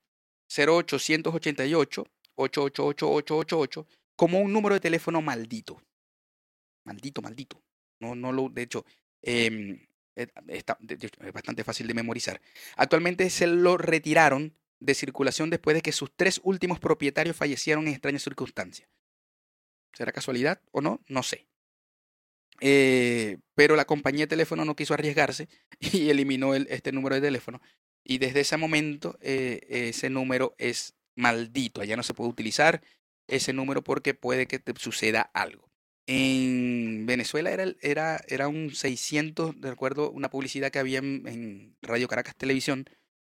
0888 0.48 2.06
888 2.36 3.86
como 4.16 4.40
un 4.40 4.52
número 4.52 4.74
de 4.74 4.80
teléfono 4.80 5.22
maldito. 5.22 5.80
Maldito, 6.84 7.22
maldito. 7.22 7.62
No, 8.00 8.14
no 8.14 8.32
lo, 8.32 8.48
de 8.48 8.62
hecho, 8.62 8.84
eh, 9.22 9.86
está, 10.14 10.78
es 10.80 11.32
bastante 11.32 11.64
fácil 11.64 11.86
de 11.86 11.94
memorizar. 11.94 12.40
Actualmente 12.76 13.28
se 13.30 13.46
lo 13.46 13.76
retiraron 13.76 14.54
de 14.80 14.94
circulación 14.94 15.50
después 15.50 15.74
de 15.74 15.82
que 15.82 15.92
sus 15.92 16.14
tres 16.14 16.40
últimos 16.44 16.78
propietarios 16.78 17.36
fallecieron 17.36 17.86
en 17.86 17.94
extrañas 17.94 18.22
circunstancias. 18.22 18.88
¿Será 19.92 20.12
casualidad 20.12 20.60
o 20.72 20.80
no? 20.80 21.00
No 21.08 21.22
sé. 21.22 21.46
Eh, 22.60 23.38
pero 23.54 23.76
la 23.76 23.84
compañía 23.84 24.24
de 24.24 24.28
teléfono 24.28 24.64
no 24.64 24.76
quiso 24.76 24.94
arriesgarse 24.94 25.48
y 25.80 26.10
eliminó 26.10 26.54
el, 26.54 26.66
este 26.70 26.92
número 26.92 27.14
de 27.14 27.20
teléfono. 27.22 27.60
Y 28.04 28.18
desde 28.18 28.40
ese 28.40 28.56
momento 28.56 29.16
eh, 29.20 29.60
ese 29.68 30.10
número 30.10 30.54
es 30.58 30.94
maldito. 31.16 31.80
Allá 31.80 31.96
no 31.96 32.02
se 32.02 32.14
puede 32.14 32.30
utilizar 32.30 32.82
ese 33.28 33.52
número 33.52 33.82
porque 33.82 34.14
puede 34.14 34.46
que 34.46 34.58
te 34.58 34.72
suceda 34.78 35.22
algo. 35.34 35.70
En 36.06 37.06
Venezuela 37.06 37.50
era, 37.50 37.64
era, 37.80 38.20
era 38.28 38.48
un 38.48 38.74
600, 38.74 39.60
de 39.60 39.70
acuerdo, 39.70 40.10
una 40.10 40.30
publicidad 40.30 40.70
que 40.70 40.78
había 40.78 40.98
en, 40.98 41.76
Radio 41.80 42.08
Caracas 42.08 42.36
Televisión, 42.36 42.84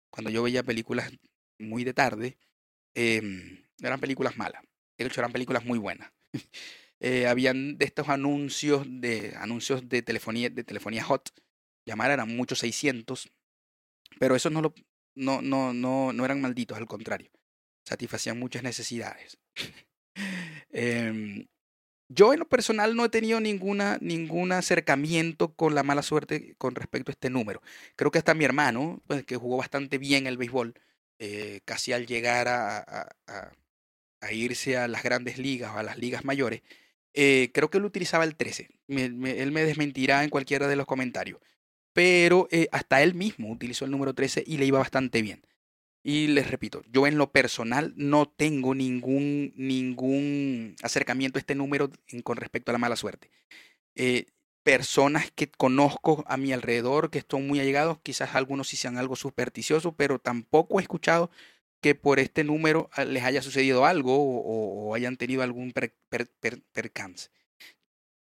cuando 0.09 0.29
yo 0.29 0.43
veía 0.43 0.63
películas 0.63 1.11
muy 1.57 1.85
de 1.85 1.93
tarde, 1.93 2.37
eh, 2.95 3.21
eran 3.81 3.99
películas 3.99 4.37
malas. 4.37 4.61
De 4.97 5.05
hecho, 5.05 5.21
eran 5.21 5.31
películas 5.31 5.63
muy 5.63 5.79
buenas. 5.79 6.11
eh, 6.99 7.27
habían 7.27 7.77
de 7.77 7.85
estos 7.85 8.09
anuncios 8.09 8.85
de 8.89 9.33
anuncios 9.37 9.87
de 9.87 10.01
telefonía, 10.01 10.49
de 10.49 10.63
telefonía 10.65 11.03
hot, 11.03 11.29
llamar 11.85 12.11
eran 12.11 12.35
muchos 12.35 12.59
600, 12.59 13.31
pero 14.19 14.35
esos 14.35 14.51
no, 14.51 14.61
lo, 14.61 14.73
no, 15.15 15.41
no, 15.41 15.73
no, 15.73 16.11
no 16.11 16.25
eran 16.25 16.41
malditos, 16.41 16.77
al 16.77 16.87
contrario 16.87 17.31
satisfacían 17.85 18.39
muchas 18.39 18.63
necesidades. 18.63 19.37
eh, 20.71 21.47
yo 22.09 22.33
en 22.33 22.39
lo 22.39 22.47
personal 22.47 22.95
no 22.95 23.05
he 23.05 23.09
tenido 23.09 23.39
ninguna, 23.39 23.97
ningún 23.99 24.51
acercamiento 24.51 25.55
con 25.55 25.73
la 25.73 25.83
mala 25.83 26.03
suerte 26.03 26.55
con 26.57 26.75
respecto 26.75 27.11
a 27.11 27.13
este 27.13 27.29
número. 27.29 27.61
Creo 27.95 28.11
que 28.11 28.19
hasta 28.19 28.35
mi 28.35 28.45
hermano, 28.45 29.01
pues, 29.07 29.25
que 29.25 29.37
jugó 29.37 29.57
bastante 29.57 29.97
bien 29.97 30.27
el 30.27 30.37
béisbol, 30.37 30.75
eh, 31.19 31.61
casi 31.65 31.93
al 31.93 32.05
llegar 32.05 32.47
a, 32.47 33.15
irse 34.31 34.77
a 34.77 34.87
las 34.87 35.03
grandes 35.03 35.37
ligas 35.37 35.71
o 35.75 35.77
a 35.77 35.83
las 35.83 35.97
ligas 35.97 36.25
mayores, 36.25 36.61
eh, 37.13 37.51
creo 37.53 37.69
que 37.69 37.77
él 37.77 37.85
utilizaba 37.85 38.23
el 38.23 38.35
13. 38.35 38.69
él 38.87 39.13
me 39.51 39.63
desmentirá 39.63 40.23
en 40.23 40.29
cualquiera 40.29 40.67
de 40.67 40.75
los 40.75 40.85
comentarios. 40.85 41.39
Pero 41.93 42.47
eh, 42.51 42.67
hasta 42.71 43.01
él 43.01 43.15
mismo 43.15 43.49
utilizó 43.49 43.85
el 43.85 43.91
número 43.91 44.13
13 44.13 44.43
y 44.45 44.57
le 44.57 44.65
iba 44.65 44.79
bastante 44.79 45.21
bien. 45.21 45.47
Y 46.07 46.27
les 46.27 46.51
repito, 46.51 46.83
yo 46.91 47.07
en 47.07 47.17
lo 47.17 47.31
personal 47.31 47.91
no 47.95 48.27
tengo 48.27 48.75
ningún, 48.75 49.53
ningún 49.55 50.75
acercamiento 50.83 51.39
a 51.39 51.41
este 51.41 51.55
número 51.55 51.89
con 52.23 52.37
respecto 52.37 52.69
a 52.69 52.73
la 52.73 52.77
mala 52.77 52.95
suerte. 52.95 53.31
Eh, 53.95 54.27
personas 54.61 55.31
que 55.31 55.49
conozco 55.49 56.23
a 56.27 56.37
mi 56.37 56.53
alrededor, 56.53 57.09
que 57.09 57.17
están 57.17 57.47
muy 57.47 57.59
allegados, 57.59 57.97
quizás 58.03 58.35
algunos 58.35 58.67
sí 58.67 58.77
sean 58.77 58.99
algo 58.99 59.15
supersticiosos, 59.15 59.95
pero 59.97 60.19
tampoco 60.19 60.77
he 60.79 60.83
escuchado 60.83 61.31
que 61.81 61.95
por 61.95 62.19
este 62.19 62.43
número 62.43 62.87
ah, 62.93 63.03
les 63.03 63.23
haya 63.23 63.41
sucedido 63.41 63.83
algo 63.83 64.15
o, 64.15 64.93
hayan 64.93 65.17
tenido 65.17 65.41
algún 65.41 65.73
percance. 66.71 67.31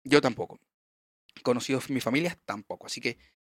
Yo 0.04 0.22
tampoco. 0.22 0.59
Conocidos 1.42 1.90
mi 1.90 2.00
familia 2.00 2.38
tampoco. 2.46 2.87
Así 2.87 3.02
que 3.02 3.18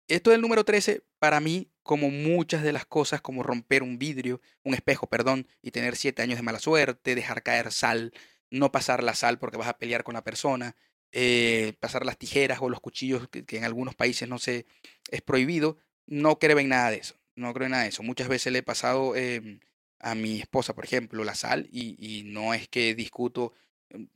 esto 0.10 0.32
del 0.32 0.42
número 0.42 0.66
13, 0.66 1.04
para 1.20 1.40
mí, 1.40 1.72
como 1.84 2.10
muchas 2.10 2.64
de 2.64 2.74
las 2.74 2.86
cosas, 2.86 3.22
como 3.22 3.44
romper 3.44 3.84
un 3.84 3.98
vidrio, 4.00 4.42
un 4.64 4.74
espejo, 4.74 5.08
perdón, 5.08 5.48
y 5.62 5.72
tener 5.72 5.96
siete 5.96 6.22
años 6.22 6.38
de 6.38 6.44
mala 6.44 6.60
suerte, 6.60 7.16
dejar 7.16 7.44
caer 7.44 7.72
sal, 7.72 8.12
no 8.50 8.72
pasar 8.72 9.04
la 9.04 9.16
sal 9.16 9.40
porque 9.40 9.58
vas 9.58 9.68
a 9.68 9.78
pelear 9.78 10.04
con 10.04 10.16
la 10.16 10.24
persona, 10.24 10.76
eh, 11.12 11.74
pasar 11.80 12.06
las 12.06 12.18
tijeras 12.18 12.60
o 12.62 12.70
los 12.70 12.82
cuchillos, 12.82 13.28
que, 13.30 13.46
en 13.58 13.64
algunos 13.64 13.96
países 13.96 14.28
no 14.28 14.40
se 14.40 14.66
es 15.12 15.22
prohibido, 15.22 15.78
no 16.08 16.40
creo 16.40 16.60
en 16.60 16.70
nada 16.70 16.92
de 16.92 16.98
eso. 16.98 17.16
No 17.36 17.54
creo 17.54 17.66
en 17.68 17.72
nada 17.72 17.84
de 17.84 17.90
eso. 17.90 18.04
Muchas 18.04 18.28
veces 18.28 18.52
le 18.52 18.60
he 18.60 18.64
pasado 18.64 19.16
em, 19.16 19.60
a 20.00 20.16
mi 20.16 20.40
esposa, 20.40 20.74
por 20.76 20.84
ejemplo, 20.86 21.24
la 21.24 21.36
sal, 21.36 21.68
y, 21.72 22.24
no 22.26 22.54
es 22.54 22.68
que 22.68 22.96
discuto, 22.96 23.54
em, 23.90 24.10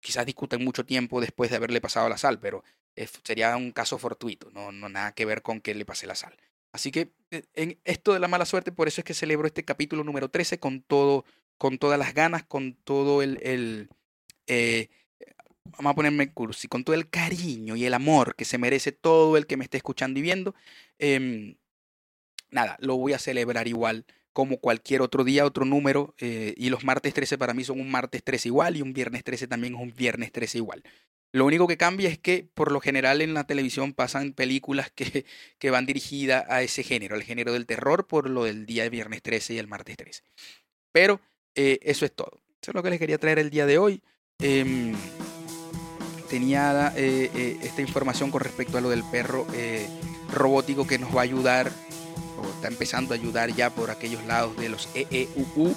quizás 0.00 0.26
discutan 0.26 0.64
mucho 0.64 0.86
tiempo 0.86 1.20
después 1.20 1.50
de 1.50 1.56
haberle 1.56 1.80
pasado 1.80 2.08
la 2.08 2.18
sal, 2.18 2.40
pero 2.40 2.64
sería 3.24 3.56
un 3.56 3.72
caso 3.72 3.98
fortuito, 3.98 4.50
no, 4.50 4.72
no 4.72 4.88
nada 4.88 5.12
que 5.12 5.24
ver 5.24 5.42
con 5.42 5.60
que 5.60 5.74
le 5.74 5.84
pase 5.84 6.06
la 6.06 6.14
sal. 6.14 6.36
Así 6.72 6.90
que 6.90 7.12
eh, 7.30 7.44
en 7.54 7.78
esto 7.84 8.12
de 8.12 8.20
la 8.20 8.28
mala 8.28 8.46
suerte, 8.46 8.72
por 8.72 8.88
eso 8.88 9.00
es 9.00 9.04
que 9.04 9.14
celebro 9.14 9.46
este 9.46 9.64
capítulo 9.64 10.04
número 10.04 10.30
13 10.30 10.58
con 10.58 10.82
todo, 10.82 11.24
con 11.58 11.78
todas 11.78 11.98
las 11.98 12.14
ganas, 12.14 12.44
con 12.44 12.74
todo 12.74 13.22
el, 13.22 13.38
el 13.42 13.90
eh, 14.46 14.88
vamos 15.64 15.92
a 15.92 15.94
ponerme 15.94 16.32
cursi, 16.32 16.68
con 16.68 16.84
todo 16.84 16.94
el 16.94 17.08
cariño 17.08 17.76
y 17.76 17.84
el 17.84 17.94
amor 17.94 18.34
que 18.36 18.44
se 18.44 18.58
merece 18.58 18.92
todo 18.92 19.36
el 19.36 19.46
que 19.46 19.56
me 19.56 19.64
esté 19.64 19.76
escuchando 19.76 20.18
y 20.18 20.22
viendo. 20.22 20.54
Em, 20.98 21.56
nada, 22.50 22.76
lo 22.80 22.96
voy 22.96 23.12
a 23.12 23.18
celebrar 23.18 23.68
igual 23.68 24.04
como 24.32 24.58
cualquier 24.58 25.02
otro 25.02 25.24
día, 25.24 25.44
otro 25.44 25.64
número. 25.64 26.14
Eh, 26.18 26.54
y 26.56 26.70
los 26.70 26.84
martes 26.84 27.14
13 27.14 27.38
para 27.38 27.54
mí 27.54 27.64
son 27.64 27.80
un 27.80 27.90
martes 27.90 28.22
13 28.24 28.48
igual 28.48 28.76
y 28.76 28.82
un 28.82 28.92
viernes 28.92 29.24
13 29.24 29.46
también 29.46 29.74
es 29.74 29.80
un 29.80 29.94
viernes 29.94 30.32
13 30.32 30.58
igual. 30.58 30.82
Lo 31.32 31.46
único 31.46 31.66
que 31.66 31.76
cambia 31.76 32.08
es 32.08 32.18
que 32.18 32.46
por 32.54 32.72
lo 32.72 32.80
general 32.80 33.20
en 33.22 33.34
la 33.34 33.44
televisión 33.44 33.94
pasan 33.94 34.32
películas 34.32 34.90
que, 34.90 35.24
que 35.58 35.70
van 35.70 35.86
dirigidas 35.86 36.44
a 36.48 36.62
ese 36.62 36.82
género, 36.82 37.14
al 37.14 37.22
género 37.22 37.52
del 37.52 37.66
terror, 37.66 38.06
por 38.06 38.28
lo 38.28 38.44
del 38.44 38.66
día 38.66 38.84
de 38.84 38.90
viernes 38.90 39.22
13 39.22 39.54
y 39.54 39.58
el 39.58 39.66
martes 39.66 39.96
13. 39.96 40.22
Pero 40.92 41.20
eh, 41.54 41.78
eso 41.82 42.04
es 42.04 42.12
todo. 42.12 42.42
Eso 42.60 42.70
es 42.70 42.74
lo 42.74 42.82
que 42.82 42.90
les 42.90 42.98
quería 42.98 43.18
traer 43.18 43.38
el 43.38 43.50
día 43.50 43.66
de 43.66 43.78
hoy. 43.78 44.02
Em, 44.38 44.94
tenía 46.30 46.92
eh, 46.96 47.58
esta 47.62 47.80
información 47.80 48.30
con 48.30 48.40
respecto 48.40 48.78
a 48.78 48.80
lo 48.80 48.90
del 48.90 49.02
perro 49.10 49.46
robótico 50.32 50.86
que 50.86 50.98
nos 50.98 51.14
va 51.14 51.20
a 51.20 51.24
ayudar 51.24 51.72
está 52.62 52.68
empezando 52.68 53.12
a 53.12 53.16
ayudar 53.16 53.52
ya 53.52 53.70
por 53.70 53.90
aquellos 53.90 54.24
lados 54.24 54.56
de 54.56 54.68
los 54.68 54.88
EEUU. 54.94 55.74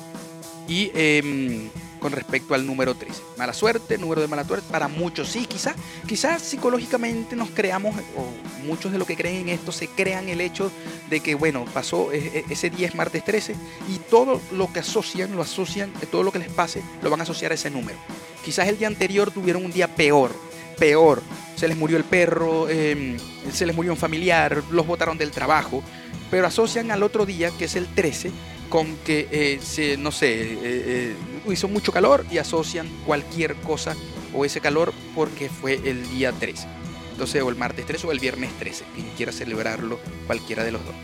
Y 0.68 0.92
em, 0.94 1.70
con 2.06 2.12
respecto 2.12 2.54
al 2.54 2.68
número 2.68 2.94
13, 2.94 3.20
mala 3.36 3.52
suerte, 3.52 3.98
número 3.98 4.22
de 4.22 4.28
mala 4.28 4.44
suerte, 4.44 4.68
para 4.70 4.88
muchos 4.88 5.28
sí, 5.28 5.48
quizás 5.48 5.74
quizás 6.08 6.40
psicológicamente 6.40 7.36
nos 7.36 7.50
creamos, 7.50 7.96
o 8.16 8.64
muchos 8.64 8.92
de 8.92 9.00
los 9.00 9.08
que 9.08 9.16
creen 9.16 9.38
en 9.38 9.50
esto 9.50 9.72
se 9.72 9.88
crean 9.88 10.30
el 10.30 10.40
hecho 10.40 10.72
de 11.10 11.20
que, 11.20 11.34
bueno, 11.34 11.66
pasó 11.74 12.12
e, 12.12 12.18
e, 12.20 12.46
ese 12.48 12.70
día 12.70 12.88
es 12.88 12.94
martes 12.94 13.26
13 13.26 13.56
y 13.90 13.98
todo 14.08 14.40
lo 14.52 14.72
que 14.72 14.82
asocian, 14.82 15.36
lo 15.36 15.42
asocian, 15.42 15.92
todo 16.12 16.22
lo 16.22 16.32
que 16.32 16.38
les 16.38 16.50
pase, 16.50 16.84
lo 17.02 17.10
van 17.10 17.22
a 17.22 17.24
asociar 17.24 17.52
a 17.52 17.56
ese 17.56 17.72
número. 17.72 17.98
Quizás 18.44 18.68
el 18.68 18.78
día 18.78 18.86
anterior 18.86 19.32
tuvieron 19.32 19.66
un 19.66 19.72
día 19.72 19.88
peor, 19.88 20.32
peor, 20.78 21.24
se 21.56 21.68
les 21.68 21.76
murió 21.76 21.98
el 21.98 22.04
perro, 22.04 22.70
em, 22.70 23.18
se 23.52 23.66
les 23.66 23.76
murió 23.76 23.94
un 23.94 23.98
familiar, 23.98 24.62
los 24.70 24.86
botaron 24.86 25.18
del 25.18 25.32
trabajo, 25.32 25.82
pero 26.30 26.46
asocian 26.46 26.92
al 26.92 27.02
otro 27.02 27.26
día, 27.26 27.50
que 27.58 27.66
es 27.66 27.76
el 27.76 27.88
13, 27.88 28.30
con 28.70 28.96
que, 28.98 29.28
eh, 29.32 29.60
se, 29.62 29.98
no 29.98 30.12
sé, 30.12 30.42
eh, 30.42 30.58
eh, 30.64 31.16
hizo 31.50 31.68
mucho 31.68 31.92
calor 31.92 32.26
y 32.32 32.38
asocian 32.38 32.88
cualquier 33.06 33.56
cosa 33.56 33.96
o 34.34 34.46
ese 34.46 34.62
calor 34.62 34.94
porque 35.14 35.50
fue 35.50 35.76
el 35.86 36.10
día 36.10 36.32
13. 36.32 36.68
Entonces, 37.12 37.42
o 37.42 37.50
el 37.50 37.56
martes 37.56 37.86
13 37.86 38.08
o 38.08 38.12
el 38.12 38.20
viernes 38.20 38.52
13, 38.60 38.84
quien 38.94 39.08
quiera 39.16 39.32
celebrarlo, 39.32 40.00
cualquiera 40.28 40.64
de 40.64 40.72
los 40.72 40.82
dos. 40.84 40.96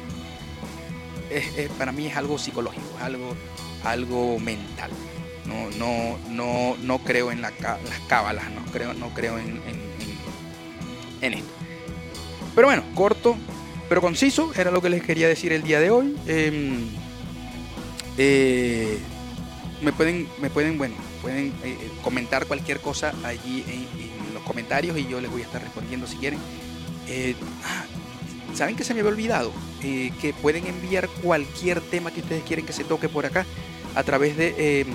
para 1.78 1.91
mí 1.91 2.08
es 2.08 2.17
algo 2.17 2.38
psicológico, 2.38 2.97
algo, 3.02 3.36
algo 3.84 4.39
mental. 4.39 4.91
No, 5.45 5.69
no, 5.78 6.17
no, 6.30 6.78
no 6.82 7.00
creo 7.00 7.32
en 7.32 7.41
las 7.41 7.54
cábalas, 8.08 8.52
no 8.52 8.63
creo, 8.71 8.93
no 8.93 9.13
creo 9.13 9.38
en, 9.38 9.62
en, 9.67 9.82
en 11.21 11.34
esto. 11.34 11.50
Pero 12.54 12.67
bueno, 12.67 12.84
corto, 12.93 13.38
pero 13.91 14.02
conciso, 14.02 14.52
era 14.56 14.71
lo 14.71 14.82
que 14.82 14.89
les 14.89 15.04
quería 15.04 15.28
decir 15.28 15.52
el 15.54 15.63
día 15.63 15.80
de 15.80 15.89
hoy. 15.89 16.15
Em, 16.26 16.88
eh, 18.17 19.00
me 19.82 19.93
pueden, 19.93 20.28
me 20.39 20.50
pueden, 20.50 20.78
bueno, 20.78 20.95
pueden 21.21 21.47
eh, 21.47 21.54
eh, 21.63 21.91
comentar 22.04 22.45
cualquier 22.45 22.80
cosa 22.80 23.13
allí 23.24 23.63
en, 23.67 24.12
los 24.34 24.43
comentarios 24.43 24.97
y 24.97 25.08
yo 25.08 25.19
les 25.19 25.30
voy 25.30 25.41
a 25.41 25.45
estar 25.45 25.62
respondiendo 25.62 26.08
si 26.08 26.17
quieren. 26.17 26.39
¿Saben 28.54 28.76
que 28.76 28.84
se 28.84 28.93
me 28.93 29.02
había 29.02 29.12
olvidado? 29.12 29.52
que 29.82 30.34
pueden 30.41 30.67
enviar 30.67 31.10
cualquier 31.24 31.82
tema 31.82 32.12
que 32.12 32.21
ustedes 32.21 32.43
quieren 32.43 32.65
que 32.65 32.71
se 32.71 32.84
toque 32.84 33.10
por 33.10 33.26
acá 33.26 33.45
a 33.95 34.04
través 34.04 34.38
de 34.38 34.86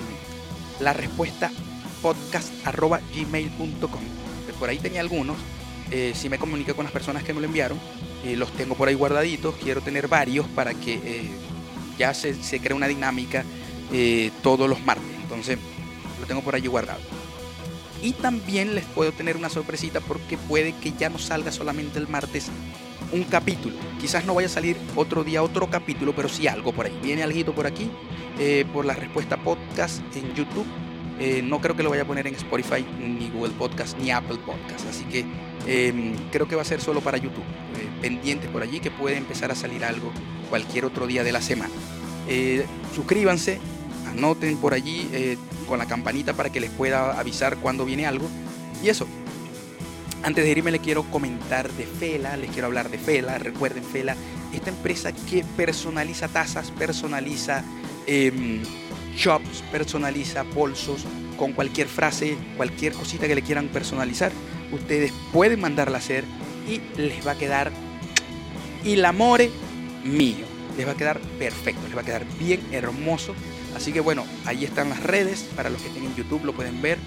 la 0.79 0.93
respuesta 0.93 1.51
podcast.gmail.com. 2.01 4.01
Por 4.57 4.69
ahí 4.69 4.79
tenía 4.79 5.01
algunos. 5.01 5.37
si 6.13 6.29
me 6.29 6.39
comuniqué 6.39 6.73
con 6.73 6.85
las 6.85 6.93
personas 6.93 7.23
que 7.23 7.33
me 7.33 7.41
lo 7.41 7.45
enviaron 7.45 7.79
los 8.35 8.51
tengo 8.53 8.75
por 8.75 8.87
ahí 8.87 8.95
guardaditos, 8.95 9.55
quiero 9.61 9.81
tener 9.81 10.07
varios 10.07 10.47
para 10.47 10.73
que 10.73 11.29
ya 11.97 12.13
se, 12.13 12.33
se 12.35 12.59
cree 12.59 12.75
una 12.75 12.87
dinámica 12.87 13.43
eh, 13.91 14.31
todos 14.43 14.69
los 14.69 14.83
martes. 14.85 15.07
Entonces, 15.21 15.57
lo 16.19 16.25
tengo 16.27 16.41
por 16.41 16.55
allí 16.55 16.67
guardado. 16.67 16.99
Y 18.01 18.13
también 18.13 18.75
les 18.75 18.85
puedo 18.85 19.11
tener 19.11 19.37
una 19.37 19.49
sorpresita 19.49 20.01
porque 20.01 20.37
puede 20.37 20.73
que 20.73 20.93
ya 20.93 21.09
no 21.09 21.17
salga 21.17 21.51
solamente 21.51 21.99
el 21.99 22.07
martes 22.07 22.47
un 23.11 23.23
capítulo. 23.23 23.75
Quizás 23.99 24.25
no 24.25 24.35
vaya 24.35 24.47
a 24.47 24.51
salir 24.51 24.77
otro 24.95 25.23
día 25.23 25.41
otro 25.41 25.69
capítulo, 25.69 26.13
pero 26.15 26.29
sí 26.29 26.47
algo 26.47 26.73
por 26.73 26.85
ahí. 26.85 26.99
Viene 27.01 27.23
algo 27.23 27.55
por 27.55 27.65
aquí, 27.65 27.89
por 28.71 28.85
la 28.85 28.93
respuesta 28.93 29.37
podcast 29.37 30.01
en 30.15 30.35
YouTube. 30.35 30.67
no 31.43 31.59
creo 31.59 31.75
que 31.75 31.81
lo 31.81 31.89
vaya 31.89 32.03
a 32.03 32.05
poner 32.05 32.27
en 32.27 32.35
Spotify, 32.35 32.85
ni 32.99 33.29
Google 33.29 33.53
Podcast, 33.53 33.97
ni 33.97 34.11
Apple 34.11 34.37
Podcast. 34.45 34.87
Así 34.87 35.05
que 35.05 35.25
Em, 35.67 36.15
creo 36.31 36.47
que 36.47 36.55
va 36.55 36.61
a 36.61 36.65
ser 36.65 36.79
solo 36.79 37.01
para 37.01 37.17
YouTube. 37.17 37.43
Eh, 37.75 37.89
pendientes 38.01 38.49
por 38.49 38.63
allí 38.63 38.79
que 38.79 38.89
puede 38.89 39.17
empezar 39.17 39.51
a 39.51 39.55
salir 39.55 39.83
algo 39.83 40.11
cualquier 40.49 40.85
otro 40.85 41.07
día 41.07 41.23
de 41.23 41.31
la 41.31 41.41
semana. 41.41 41.73
Eh, 42.27 42.65
suscríbanse, 42.95 43.59
anoten 44.07 44.57
por 44.57 44.73
allí 44.73 45.09
eh, 45.13 45.37
con 45.67 45.79
la 45.79 45.85
campanita 45.85 46.33
para 46.33 46.51
que 46.51 46.59
les 46.59 46.69
pueda 46.71 47.19
avisar 47.19 47.57
cuando 47.57 47.85
viene 47.85 48.05
algo. 48.05 48.27
Y 48.83 48.89
eso. 48.89 49.07
Antes 50.23 50.43
de 50.43 50.51
irme 50.51 50.71
le 50.71 50.79
quiero 50.79 51.03
comentar 51.03 51.71
de 51.71 51.85
Fela, 51.85 52.37
les 52.37 52.49
quiero 52.49 52.67
hablar 52.67 52.89
de 52.89 52.97
Fela. 52.97 53.37
Recuerden 53.37 53.83
Fela, 53.83 54.15
esta 54.53 54.69
empresa 54.69 55.11
que 55.11 55.43
personaliza 55.55 56.27
tazas, 56.27 56.71
personaliza 56.71 57.63
em, 58.07 58.63
shops, 59.15 59.63
personaliza 59.71 60.43
bolsos 60.43 61.05
con 61.37 61.53
cualquier 61.53 61.87
frase, 61.87 62.35
cualquier 62.57 62.93
cosita 62.93 63.27
que 63.27 63.35
le 63.35 63.43
quieran 63.43 63.67
personalizar 63.67 64.31
ustedes 64.71 65.13
pueden 65.31 65.59
mandarla 65.59 65.97
a 65.97 65.99
hacer 65.99 66.23
y 66.67 66.81
les 66.99 67.25
va 67.25 67.31
a 67.31 67.37
quedar 67.37 67.71
el 68.85 69.05
amore 69.05 69.49
mío. 70.07 70.45
Les 70.77 70.87
va 70.87 70.91
a 70.91 70.95
quedar 70.95 71.19
perfecto, 71.39 71.81
les 71.87 71.97
va 71.97 72.01
a 72.01 72.05
quedar 72.05 72.25
bien 72.39 72.61
hermoso. 72.71 73.33
Así 73.75 73.91
que 73.91 73.99
bueno, 73.99 74.25
ahí 74.45 74.63
están 74.63 74.89
las 74.89 75.03
redes. 75.03 75.43
Para 75.55 75.69
los 75.69 75.81
que 75.81 75.87
estén 75.87 76.03
en 76.03 76.15
YouTube 76.15 76.45
lo 76.45 76.53
pueden 76.53 76.81
ver. 76.81 76.97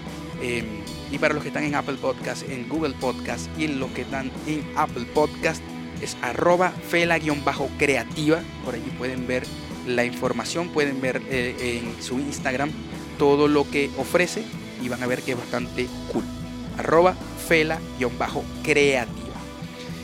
Em, 0.41 0.65
y 1.11 1.17
para 1.17 1.33
los 1.33 1.43
que 1.43 1.49
están 1.49 1.63
en 1.63 1.75
Apple 1.75 1.97
Podcast, 2.01 2.49
en 2.49 2.67
Google 2.67 2.93
Podcast 2.99 3.47
y 3.57 3.65
en 3.65 3.79
los 3.79 3.91
que 3.91 4.01
están 4.01 4.31
en 4.47 4.63
Apple 4.75 5.05
Podcast 5.13 5.61
es 6.01 6.17
arroba 6.21 6.71
fela-creativa. 6.89 8.41
Por 8.65 8.75
allí 8.75 8.89
pueden 8.97 9.27
ver 9.27 9.43
la 9.87 10.03
información, 10.05 10.69
pueden 10.69 11.01
ver 11.01 11.21
eh, 11.29 11.81
en 11.83 12.01
su 12.01 12.19
Instagram 12.19 12.71
todo 13.17 13.47
lo 13.47 13.69
que 13.69 13.89
ofrece 13.97 14.43
y 14.81 14.89
van 14.89 15.03
a 15.03 15.07
ver 15.07 15.21
que 15.21 15.33
es 15.33 15.37
bastante 15.37 15.87
cool. 16.11 16.23
Arroba 16.77 17.15
fela-creativa. 17.47 19.20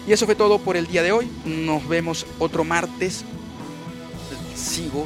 Y 0.08 0.14
eso 0.14 0.26
fue 0.26 0.36
todo 0.36 0.60
por 0.60 0.78
el 0.78 0.88
día 0.88 1.04
de 1.04 1.12
hoy. 1.12 1.30
Nos 1.44 1.86
vemos 1.88 2.26
otro 2.40 2.64
martes. 2.64 3.26
Sigo 4.56 5.06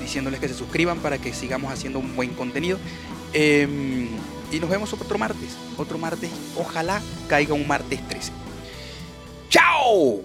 diciéndoles 0.00 0.38
que 0.38 0.48
se 0.48 0.54
suscriban 0.54 1.00
para 1.00 1.18
que 1.18 1.34
sigamos 1.34 1.72
haciendo 1.72 1.98
un 1.98 2.14
buen 2.14 2.30
contenido. 2.30 2.78
Em, 3.32 4.08
y 4.52 4.60
nos 4.60 4.70
vemos 4.70 4.92
otro 4.92 5.18
martes. 5.18 5.56
Otro 5.76 5.98
martes. 5.98 6.30
Ojalá 6.56 7.02
caiga 7.28 7.54
un 7.54 7.66
martes 7.66 8.00
13. 8.08 8.32
¡Chao! 9.50 10.22